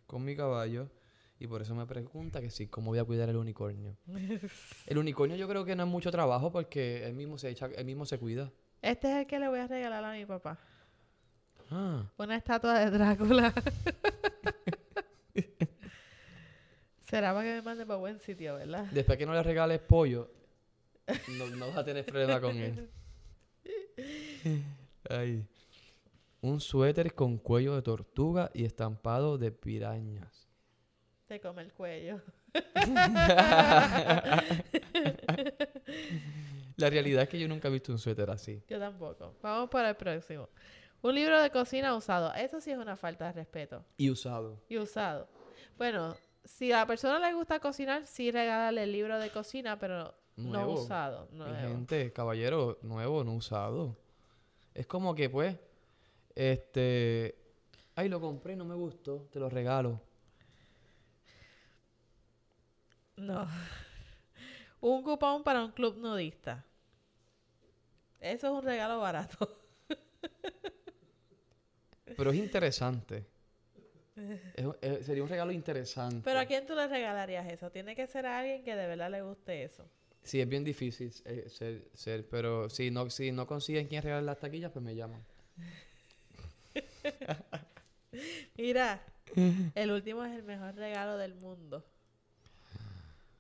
con 0.06 0.24
mi 0.24 0.34
caballo. 0.34 0.88
Y 1.40 1.46
por 1.46 1.62
eso 1.62 1.74
me 1.74 1.86
pregunta 1.86 2.42
que 2.42 2.50
sí, 2.50 2.66
cómo 2.66 2.90
voy 2.90 2.98
a 2.98 3.04
cuidar 3.04 3.30
el 3.30 3.36
unicornio. 3.36 3.96
el 4.86 4.98
unicornio 4.98 5.36
yo 5.36 5.48
creo 5.48 5.64
que 5.64 5.74
no 5.74 5.84
es 5.84 5.88
mucho 5.88 6.10
trabajo 6.10 6.52
porque 6.52 7.06
él 7.06 7.14
mismo 7.14 7.38
se 7.38 7.48
echa, 7.48 7.66
él 7.74 7.86
mismo 7.86 8.04
se 8.04 8.18
cuida. 8.18 8.52
Este 8.82 9.10
es 9.10 9.16
el 9.20 9.26
que 9.26 9.38
le 9.38 9.48
voy 9.48 9.58
a 9.58 9.66
regalar 9.66 10.04
a 10.04 10.12
mi 10.12 10.26
papá. 10.26 10.58
Ah. 11.70 12.04
Una 12.18 12.36
estatua 12.36 12.78
de 12.80 12.90
Drácula. 12.90 13.54
Será 17.04 17.32
para 17.32 17.44
que 17.44 17.54
me 17.54 17.62
mande 17.62 17.86
para 17.86 17.98
buen 17.98 18.20
sitio, 18.20 18.56
¿verdad? 18.56 18.84
Después 18.92 19.16
que 19.16 19.24
no 19.24 19.32
le 19.32 19.42
regales 19.42 19.80
pollo, 19.80 20.30
no, 21.38 21.46
no 21.56 21.68
vas 21.68 21.78
a 21.78 21.84
tener 21.86 22.04
problema 22.04 22.38
con 22.38 22.54
él. 22.58 22.90
Ay. 25.08 25.46
Un 26.42 26.60
suéter 26.60 27.14
con 27.14 27.38
cuello 27.38 27.74
de 27.76 27.82
tortuga 27.82 28.50
y 28.52 28.66
estampado 28.66 29.38
de 29.38 29.50
pirañas. 29.52 30.39
Te 31.30 31.40
come 31.40 31.62
el 31.62 31.72
cuello. 31.72 32.20
La 36.76 36.90
realidad 36.90 37.22
es 37.22 37.28
que 37.28 37.38
yo 37.38 37.46
nunca 37.46 37.68
he 37.68 37.70
visto 37.70 37.92
un 37.92 38.00
suéter 38.00 38.28
así. 38.30 38.60
Yo 38.66 38.80
tampoco. 38.80 39.36
Vamos 39.40 39.70
para 39.70 39.90
el 39.90 39.94
próximo. 39.94 40.48
Un 41.02 41.14
libro 41.14 41.40
de 41.40 41.50
cocina 41.50 41.94
usado. 41.94 42.34
Eso 42.34 42.60
sí 42.60 42.72
es 42.72 42.78
una 42.78 42.96
falta 42.96 43.26
de 43.26 43.32
respeto. 43.34 43.84
Y 43.96 44.10
usado. 44.10 44.60
Y 44.68 44.78
usado. 44.78 45.28
Bueno, 45.78 46.16
si 46.44 46.72
a 46.72 46.78
la 46.78 46.86
persona 46.88 47.20
le 47.20 47.32
gusta 47.32 47.60
cocinar, 47.60 48.08
sí 48.08 48.32
regálale 48.32 48.82
el 48.82 48.90
libro 48.90 49.16
de 49.20 49.30
cocina, 49.30 49.78
pero 49.78 50.12
no 50.34 50.68
usado. 50.68 51.28
Gente, 51.60 52.12
caballero, 52.12 52.80
nuevo, 52.82 53.22
no 53.22 53.34
usado. 53.34 53.96
Es 54.74 54.88
como 54.88 55.14
que, 55.14 55.30
pues, 55.30 55.56
este. 56.34 57.36
Ay, 57.94 58.08
lo 58.08 58.20
compré, 58.20 58.56
no 58.56 58.64
me 58.64 58.74
gustó, 58.74 59.28
te 59.30 59.38
lo 59.38 59.48
regalo. 59.48 60.09
No. 63.20 63.46
Un 64.80 65.02
cupón 65.02 65.42
para 65.42 65.62
un 65.62 65.72
club 65.72 65.98
nudista. 65.98 66.64
Eso 68.18 68.46
es 68.46 68.52
un 68.52 68.62
regalo 68.62 68.98
barato. 68.98 69.58
Pero 72.16 72.30
es 72.30 72.36
interesante. 72.36 73.26
sería 75.02 75.22
un 75.22 75.28
regalo 75.28 75.52
interesante. 75.52 76.22
Pero 76.24 76.40
¿a 76.40 76.46
quién 76.46 76.66
tú 76.66 76.74
le 76.74 76.86
regalarías 76.86 77.46
eso? 77.50 77.70
Tiene 77.70 77.94
que 77.94 78.06
ser 78.06 78.26
a 78.26 78.38
alguien 78.38 78.62
que 78.62 78.74
de 78.74 78.86
verdad 78.86 79.10
le 79.10 79.22
guste 79.22 79.64
eso. 79.64 79.88
Sí, 80.22 80.40
es 80.40 80.48
bien 80.48 80.64
difícil 80.64 81.12
eh, 81.24 81.46
ser, 81.48 81.88
ser, 81.94 82.28
pero 82.28 82.68
si 82.68 82.90
no, 82.90 83.08
si 83.10 83.32
no 83.32 83.46
consiguen 83.46 83.86
quién 83.86 84.02
regalar 84.02 84.24
las 84.24 84.38
taquillas, 84.38 84.70
pues 84.70 84.84
me 84.84 84.94
llaman. 84.94 85.24
Mira, 88.56 89.02
el 89.74 89.90
último 89.90 90.24
es 90.24 90.36
el 90.36 90.42
mejor 90.42 90.74
regalo 90.74 91.16
del 91.16 91.34
mundo. 91.34 91.84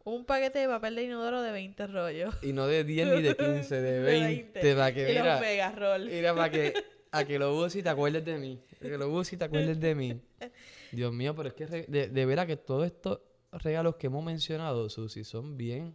Un 0.04 0.24
paquete 0.24 0.60
de 0.60 0.68
papel 0.68 0.96
de 0.96 1.04
inodoro 1.04 1.42
de 1.42 1.52
20 1.52 1.86
rollos. 1.88 2.34
Y 2.42 2.52
no 2.52 2.66
de 2.66 2.84
10 2.84 3.08
ni 3.08 3.22
de 3.22 3.36
15, 3.36 3.80
de 3.80 4.00
20. 4.60 4.74
Para 4.74 4.94
que, 4.94 5.02
y 5.02 5.06
mira, 5.08 5.32
los 5.32 5.40
mega 5.40 5.72
roll. 5.72 6.06
Mira, 6.06 6.34
para 6.34 6.50
que, 6.50 6.74
a 7.10 7.24
que 7.24 7.38
lo 7.38 7.54
uses 7.56 7.76
y 7.76 7.82
te 7.82 7.88
acuerdes 7.88 8.24
de 8.24 8.38
mí. 8.38 8.60
que 8.80 8.96
lo 8.96 9.08
uses 9.10 9.34
y 9.34 9.36
te 9.36 9.44
acuerdes 9.44 9.78
de 9.78 9.94
mí. 9.94 10.20
Dios 10.92 11.12
mío, 11.12 11.34
pero 11.36 11.48
es 11.50 11.54
que 11.54 11.66
de, 11.66 12.08
de 12.08 12.26
veras 12.26 12.46
que 12.46 12.56
todos 12.56 12.86
estos 12.86 13.20
regalos 13.52 13.96
que 13.96 14.06
hemos 14.06 14.24
mencionado, 14.24 14.88
Susi, 14.88 15.24
son 15.24 15.56
bien 15.56 15.94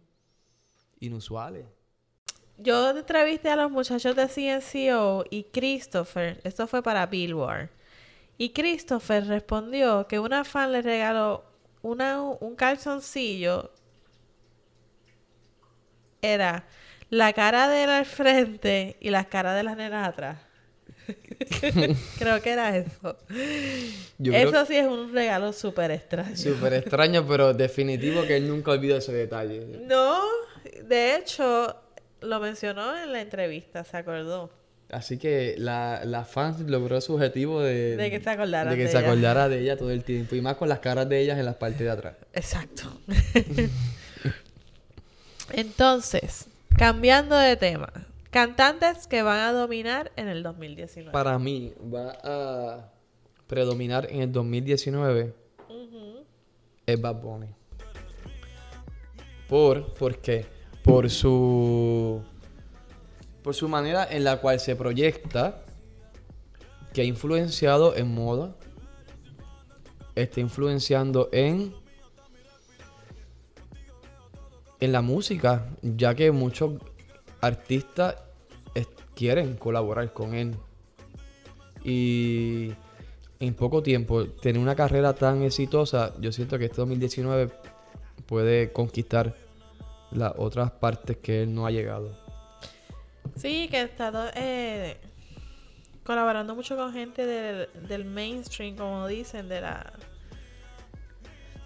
inusuales. 1.00 1.66
Yo 2.58 2.90
entrevisté 2.90 3.50
a 3.50 3.56
los 3.56 3.70
muchachos 3.70 4.16
de 4.16 4.28
CNCO 4.28 5.24
y 5.30 5.44
Christopher, 5.44 6.40
esto 6.44 6.66
fue 6.66 6.82
para 6.82 7.04
Billboard, 7.06 7.68
y 8.38 8.50
Christopher 8.50 9.26
respondió 9.26 10.06
que 10.06 10.18
una 10.18 10.44
fan 10.44 10.72
le 10.72 10.80
regaló 10.80 11.44
una, 11.82 12.22
un 12.22 12.56
calzoncillo, 12.56 13.70
era 16.22 16.64
la 17.10 17.32
cara 17.32 17.68
de 17.68 17.84
él 17.84 17.90
al 17.90 18.06
frente 18.06 18.96
y 19.00 19.10
las 19.10 19.26
caras 19.26 19.56
de 19.56 19.62
las 19.62 19.76
nenas 19.76 20.08
atrás. 20.08 20.38
creo 22.18 22.42
que 22.42 22.50
era 22.50 22.76
eso. 22.76 23.16
eso 24.18 24.66
sí 24.66 24.76
es 24.76 24.86
un 24.86 25.12
regalo 25.12 25.52
súper 25.52 25.90
extraño. 25.92 26.36
Súper 26.36 26.74
extraño, 26.74 27.26
pero 27.26 27.54
definitivo 27.54 28.22
que 28.22 28.36
él 28.36 28.48
nunca 28.48 28.72
olvidó 28.72 28.96
ese 28.96 29.12
detalle. 29.12 29.64
No, 29.86 30.20
de 30.82 31.16
hecho, 31.16 31.76
lo 32.20 32.40
mencionó 32.40 32.96
en 32.96 33.12
la 33.12 33.20
entrevista, 33.20 33.84
se 33.84 33.96
acordó. 33.96 34.50
Así 34.90 35.18
que 35.18 35.56
la, 35.58 36.02
la 36.04 36.24
fan 36.24 36.54
logró 36.70 37.00
su 37.00 37.14
objetivo 37.14 37.60
de, 37.60 37.96
de 37.96 38.08
que 38.08 38.20
se 38.20 38.30
acordara 38.30 38.70
de, 38.70 38.76
que 38.76 38.86
se 38.86 38.96
acordara 38.96 39.48
de 39.48 39.58
ella 39.58 39.76
todo 39.76 39.90
el 39.90 40.04
tiempo. 40.04 40.36
Y 40.36 40.40
más 40.40 40.56
con 40.56 40.68
las 40.68 40.78
caras 40.78 41.08
de 41.08 41.20
ellas 41.20 41.38
en 41.38 41.44
las 41.44 41.56
partes 41.56 41.80
de 41.80 41.90
atrás. 41.90 42.16
Exacto. 42.32 43.00
Entonces, 45.50 46.48
cambiando 46.76 47.36
de 47.36 47.56
tema. 47.56 47.92
Cantantes 48.30 49.06
que 49.06 49.22
van 49.22 49.40
a 49.40 49.52
dominar 49.52 50.12
en 50.16 50.28
el 50.28 50.42
2019. 50.42 51.12
Para 51.12 51.38
mí, 51.38 51.72
va 51.92 52.18
a 52.22 52.92
predominar 53.46 54.08
en 54.10 54.22
el 54.22 54.32
2019 54.32 55.46
es 56.86 57.00
Bad 57.00 57.20
Bunny. 57.20 57.48
¿Por, 59.48 59.92
¿Por 59.94 60.18
qué? 60.18 60.46
Por 60.82 61.10
su, 61.10 62.22
por 63.42 63.54
su 63.54 63.68
manera 63.68 64.06
en 64.08 64.24
la 64.24 64.40
cual 64.40 64.60
se 64.60 64.76
proyecta, 64.76 65.62
que 66.92 67.02
ha 67.02 67.04
influenciado 67.04 67.94
en 67.96 68.14
moda, 68.14 68.56
está 70.14 70.40
influenciando 70.40 71.28
en 71.32 71.74
en 74.80 74.92
la 74.92 75.02
música, 75.02 75.66
ya 75.82 76.14
que 76.14 76.30
muchos 76.30 76.74
artistas 77.40 78.16
quieren 79.16 79.56
colaborar 79.56 80.12
con 80.12 80.34
él. 80.34 80.54
Y 81.82 82.72
en 83.40 83.54
poco 83.54 83.82
tiempo, 83.82 84.26
tener 84.26 84.60
una 84.60 84.76
carrera 84.76 85.14
tan 85.14 85.42
exitosa, 85.42 86.14
yo 86.20 86.30
siento 86.30 86.58
que 86.58 86.66
este 86.66 86.76
2019 86.76 87.50
puede 88.26 88.72
conquistar 88.72 89.34
las 90.12 90.32
otras 90.36 90.70
partes 90.70 91.16
que 91.16 91.42
él 91.42 91.54
no 91.54 91.66
ha 91.66 91.70
llegado. 91.70 92.16
Sí, 93.36 93.68
que 93.68 93.78
ha 93.78 93.82
estado 93.82 94.28
eh, 94.34 94.96
colaborando 96.04 96.54
mucho 96.54 96.76
con 96.76 96.92
gente 96.92 97.26
del, 97.26 97.68
del 97.88 98.04
mainstream, 98.04 98.76
como 98.76 99.06
dicen, 99.06 99.48
de 99.48 99.60
la 99.62 99.92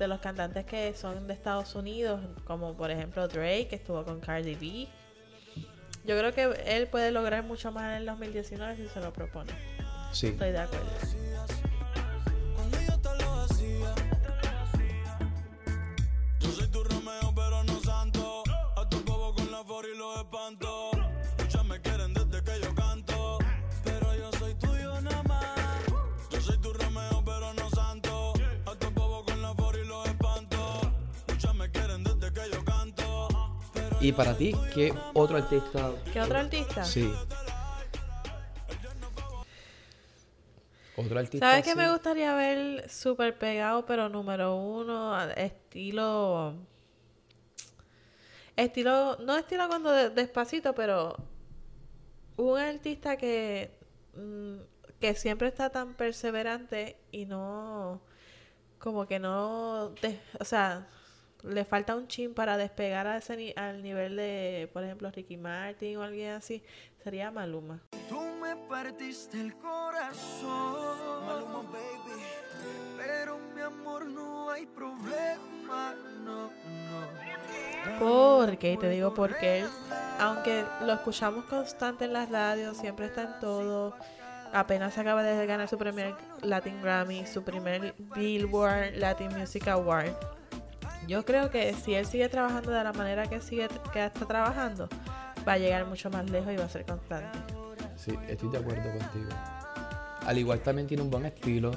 de 0.01 0.09
los 0.09 0.21
cantantes 0.21 0.65
que 0.65 0.95
son 0.95 1.27
de 1.27 1.35
Estados 1.35 1.75
Unidos, 1.75 2.21
como 2.45 2.75
por 2.75 2.91
ejemplo 2.91 3.29
Drake, 3.29 3.69
que 3.69 3.77
estuvo 3.77 4.03
con 4.03 4.19
Cardi 4.19 4.55
B. 4.55 4.89
Yo 6.05 6.19
creo 6.19 6.33
que 6.33 6.75
él 6.75 6.87
puede 6.89 7.11
lograr 7.11 7.45
mucho 7.45 7.71
más 7.71 7.91
en 7.91 7.99
el 7.99 8.07
2019 8.07 8.77
si 8.77 8.89
se 8.89 9.01
lo 9.01 9.13
propone. 9.13 9.53
Sí. 10.13 10.29
Estoy 10.29 10.53
de 10.53 10.59
acuerdo. 10.59 10.91
¿Y 34.03 34.13
para 34.13 34.35
ti 34.35 34.55
qué 34.75 34.95
otro 35.13 35.37
artista? 35.37 35.93
¿Qué 36.11 36.23
otro 36.23 36.39
artista? 36.39 36.85
Sí. 36.85 37.13
Otro 40.97 41.19
artista. 41.19 41.47
¿Sabes 41.47 41.65
qué 41.65 41.75
me 41.75 41.91
gustaría 41.91 42.35
ver 42.35 42.89
súper 42.89 43.37
pegado, 43.37 43.85
pero 43.85 44.09
número 44.09 44.57
uno, 44.57 45.21
estilo. 45.33 46.55
Estilo. 48.57 49.19
No 49.19 49.37
estilo 49.37 49.69
cuando 49.69 49.91
despacito, 49.91 50.75
pero. 50.75 51.17
Un 52.39 52.59
artista 52.59 53.19
que. 53.19 53.79
Mm, 54.15 54.61
que 54.99 55.15
siempre 55.15 55.49
está 55.49 55.69
tan 55.69 55.93
perseverante 55.93 56.97
y 57.13 57.27
no. 57.27 58.01
Como 58.79 59.07
que 59.07 59.19
no. 59.19 59.93
o 60.39 60.45
sea 60.45 60.89
le 61.43 61.65
falta 61.65 61.95
un 61.95 62.07
chin 62.09 62.35
para 62.35 62.57
despegar 62.57 63.07
a 63.07 63.17
ese 63.19 63.55
al 63.57 63.83
nivel 63.83 64.17
de, 64.17 64.69
por 64.73 64.85
ejemplo, 64.85 65.11
Ricky 65.11 65.37
Martin 65.37 65.97
o 65.97 66.03
alguien 66.03 66.33
así, 66.33 66.63
sería 67.03 67.31
Maluma. 67.31 67.81
Tú 68.09 68.21
me 68.21 68.57
partiste 68.69 69.41
el 69.41 69.55
corazón, 69.57 71.27
Maluma 71.27 71.63
baby, 71.63 72.23
pero 72.97 73.39
mi 73.55 73.61
amor 73.61 74.07
no 74.07 74.51
hay 74.51 74.67
problema, 74.67 75.95
no, 76.25 76.47
no. 76.47 77.31
Porque, 77.99 78.77
te 78.77 78.89
digo 78.91 79.15
porque, 79.15 79.65
aunque 80.19 80.65
lo 80.83 80.93
escuchamos 80.93 81.45
constante 81.47 82.05
en 82.05 82.13
las 82.13 82.31
radios, 82.31 82.77
siempre 82.77 83.07
está 83.07 83.23
en 83.23 83.41
todo, 83.41 83.95
apenas 84.53 84.99
acaba 84.99 85.23
de 85.23 85.47
ganar 85.47 85.69
su 85.69 85.79
primer 85.79 86.15
Latin 86.43 86.83
Grammy, 86.83 87.27
su 87.27 87.43
primer 87.43 87.95
Billboard 88.15 88.97
Latin 88.97 89.29
Music 89.39 89.69
Award 89.69 90.15
yo 91.11 91.25
creo 91.25 91.51
que 91.51 91.75
si 91.75 91.93
él 91.95 92.07
sigue 92.07 92.29
trabajando 92.29 92.71
de 92.71 92.85
la 92.85 92.93
manera 92.93 93.29
que 93.29 93.41
sigue 93.41 93.67
que 93.93 94.05
está 94.05 94.27
trabajando, 94.27 94.89
va 95.47 95.55
a 95.55 95.59
llegar 95.59 95.85
mucho 95.85 96.09
más 96.09 96.31
lejos 96.31 96.53
y 96.53 96.57
va 96.57 96.67
a 96.67 96.69
ser 96.69 96.85
constante. 96.87 97.37
Sí, 97.97 98.13
estoy 98.29 98.49
de 98.51 98.59
acuerdo 98.59 98.89
contigo. 98.97 99.29
Al 100.25 100.39
igual 100.39 100.61
también 100.61 100.87
tiene 100.87 101.03
un 101.03 101.11
buen 101.11 101.27
estilo 101.27 101.73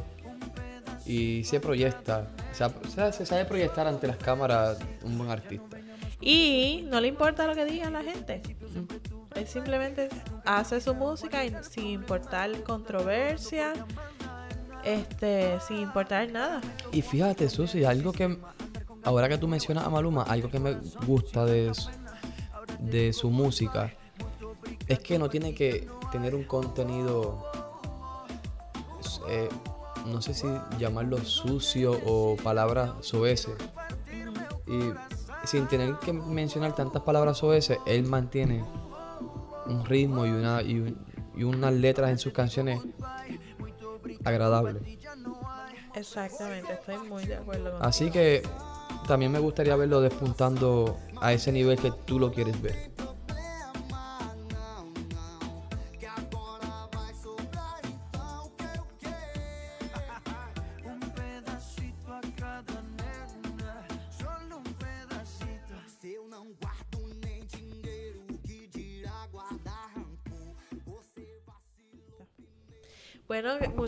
y 1.08 1.44
se 1.46 1.60
proyecta, 1.60 2.28
o 2.52 2.88
sea, 2.88 3.12
se 3.12 3.26
sabe 3.26 3.46
proyectar 3.46 3.88
ante 3.88 4.06
las 4.06 4.18
cámaras 4.18 4.78
un 5.02 5.18
buen 5.18 5.32
artista. 5.32 5.78
Y 6.22 6.86
no 6.92 7.02
le 7.02 7.08
importa 7.08 7.48
lo 7.48 7.56
que 7.56 7.66
diga 7.66 7.90
la 7.90 8.04
gente. 8.04 8.44
Él 9.34 9.48
simplemente 9.48 10.10
hace 10.46 10.80
su 10.80 10.94
música 10.94 11.44
y 11.44 11.52
sin 11.72 11.88
importar 11.88 12.62
controversia, 12.62 13.74
este, 14.84 15.60
sin 15.68 15.78
importar 15.80 16.30
nada. 16.30 16.62
Y 16.92 17.02
fíjate, 17.02 17.50
Susi, 17.50 17.84
algo 17.84 18.14
que 18.14 18.38
ahora 19.04 19.30
que 19.30 19.38
tú 19.38 19.48
mencionas 19.48 19.86
a 19.86 19.90
Maluma, 19.90 20.24
algo 20.24 20.50
que 20.50 20.60
me 20.60 20.76
gusta 21.06 21.46
de, 21.46 21.72
de 22.80 23.14
su 23.14 23.30
música 23.30 23.92
es 24.88 25.00
que 25.00 25.18
no 25.18 25.30
tiene 25.30 25.54
que 25.54 25.88
tener 26.12 26.36
un 26.36 26.44
contenido, 26.44 27.46
eh, 29.30 29.50
no 30.06 30.22
sé 30.22 30.34
si 30.34 30.48
llamarlo 30.78 31.18
sucio 31.24 32.00
o 32.06 32.36
palabras 32.38 32.92
soeces. 33.02 33.56
Y 34.68 35.48
sin 35.48 35.68
tener 35.68 35.98
que 36.00 36.14
mencionar 36.14 36.76
tantas 36.76 37.02
palabras 37.04 37.38
soeces, 37.38 37.80
él 37.86 38.04
mantiene 38.06 38.64
un 39.66 39.86
ritmo 39.86 40.26
y, 40.26 40.30
una, 40.30 40.62
y, 40.62 40.96
y 41.36 41.44
unas 41.44 41.74
letras 41.74 42.10
en 42.10 42.18
sus 42.18 42.34
canciones 42.34 42.82
agradables. 44.24 44.84
Exactamente, 45.96 46.74
estoy 46.74 46.98
muy 47.08 47.26
de 47.26 47.36
acuerdo. 47.36 47.78
Así 47.82 48.10
que 48.10 48.42
también 49.04 49.32
me 49.32 49.40
gustaría 49.40 49.76
verlo 49.76 50.02
despuntando 50.02 50.98
a 51.22 51.34
ese 51.34 51.52
nivel 51.52 51.78
que 51.78 51.92
tú 52.06 52.20
lo 52.20 52.32
quieres 52.32 52.62
ver. 52.62 52.93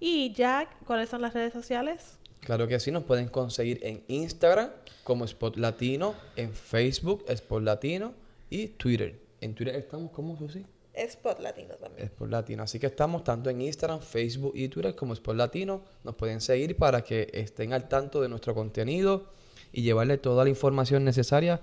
Y 0.00 0.32
Jack, 0.32 0.82
¿cuáles 0.86 1.10
son 1.10 1.20
las 1.20 1.34
redes 1.34 1.52
sociales? 1.52 2.18
Claro 2.40 2.66
que 2.68 2.80
sí, 2.80 2.90
nos 2.90 3.04
pueden 3.04 3.28
conseguir 3.28 3.80
en 3.82 4.02
Instagram 4.08 4.70
como 5.02 5.26
Spot 5.26 5.58
Latino, 5.58 6.14
en 6.36 6.54
Facebook 6.54 7.22
Spot 7.28 7.62
Latino 7.62 8.14
y 8.48 8.68
Twitter. 8.68 9.20
En 9.42 9.54
Twitter 9.54 9.76
estamos 9.76 10.10
como 10.10 10.38
Susi. 10.38 10.64
Spot 10.94 11.38
Latino 11.38 11.74
también. 11.74 12.06
Spot 12.06 12.30
Latino. 12.30 12.62
Así 12.62 12.78
que 12.78 12.86
estamos 12.86 13.24
tanto 13.24 13.50
en 13.50 13.60
Instagram, 13.60 14.00
Facebook 14.00 14.52
y 14.54 14.68
Twitter 14.68 14.94
como 14.94 15.12
Spot 15.12 15.36
Latino. 15.36 15.82
Nos 16.02 16.14
pueden 16.14 16.40
seguir 16.40 16.78
para 16.78 17.02
que 17.02 17.28
estén 17.34 17.74
al 17.74 17.88
tanto 17.88 18.22
de 18.22 18.30
nuestro 18.30 18.54
contenido 18.54 19.34
y 19.74 19.82
llevarle 19.82 20.18
toda 20.18 20.44
la 20.44 20.50
información 20.50 21.04
necesaria 21.04 21.60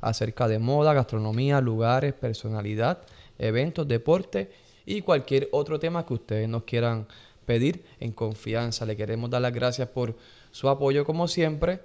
acerca 0.00 0.48
de 0.48 0.58
moda, 0.58 0.92
gastronomía, 0.92 1.60
lugares, 1.60 2.12
personalidad, 2.12 3.02
eventos, 3.38 3.86
deporte 3.86 4.50
y 4.84 5.02
cualquier 5.02 5.48
otro 5.52 5.78
tema 5.78 6.04
que 6.04 6.14
ustedes 6.14 6.48
nos 6.48 6.64
quieran 6.64 7.06
pedir 7.46 7.84
en 8.00 8.12
confianza. 8.12 8.84
Le 8.84 8.96
queremos 8.96 9.30
dar 9.30 9.42
las 9.42 9.52
gracias 9.52 9.88
por 9.88 10.16
su 10.50 10.68
apoyo 10.68 11.04
como 11.04 11.28
siempre. 11.28 11.80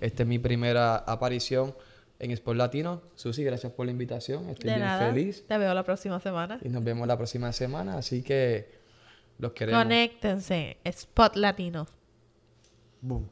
Esta 0.00 0.24
es 0.24 0.28
mi 0.28 0.38
primera 0.38 0.96
aparición 0.96 1.74
en 2.18 2.32
Sport 2.32 2.58
Latino. 2.58 3.02
Susi, 3.14 3.44
gracias 3.44 3.72
por 3.72 3.86
la 3.86 3.92
invitación. 3.92 4.50
Estoy 4.50 4.74
bien 4.74 4.98
feliz. 4.98 5.44
Te 5.46 5.56
veo 5.56 5.72
la 5.72 5.84
próxima 5.84 6.18
semana. 6.18 6.58
Y 6.62 6.68
nos 6.68 6.82
vemos 6.82 7.06
la 7.06 7.16
próxima 7.16 7.52
semana, 7.52 7.96
así 7.96 8.22
que 8.22 8.68
los 9.38 9.52
queremos. 9.52 9.82
Conéctense, 9.82 10.76
Spot 10.84 11.36
Latino. 11.36 11.86
Boom. 13.00 13.28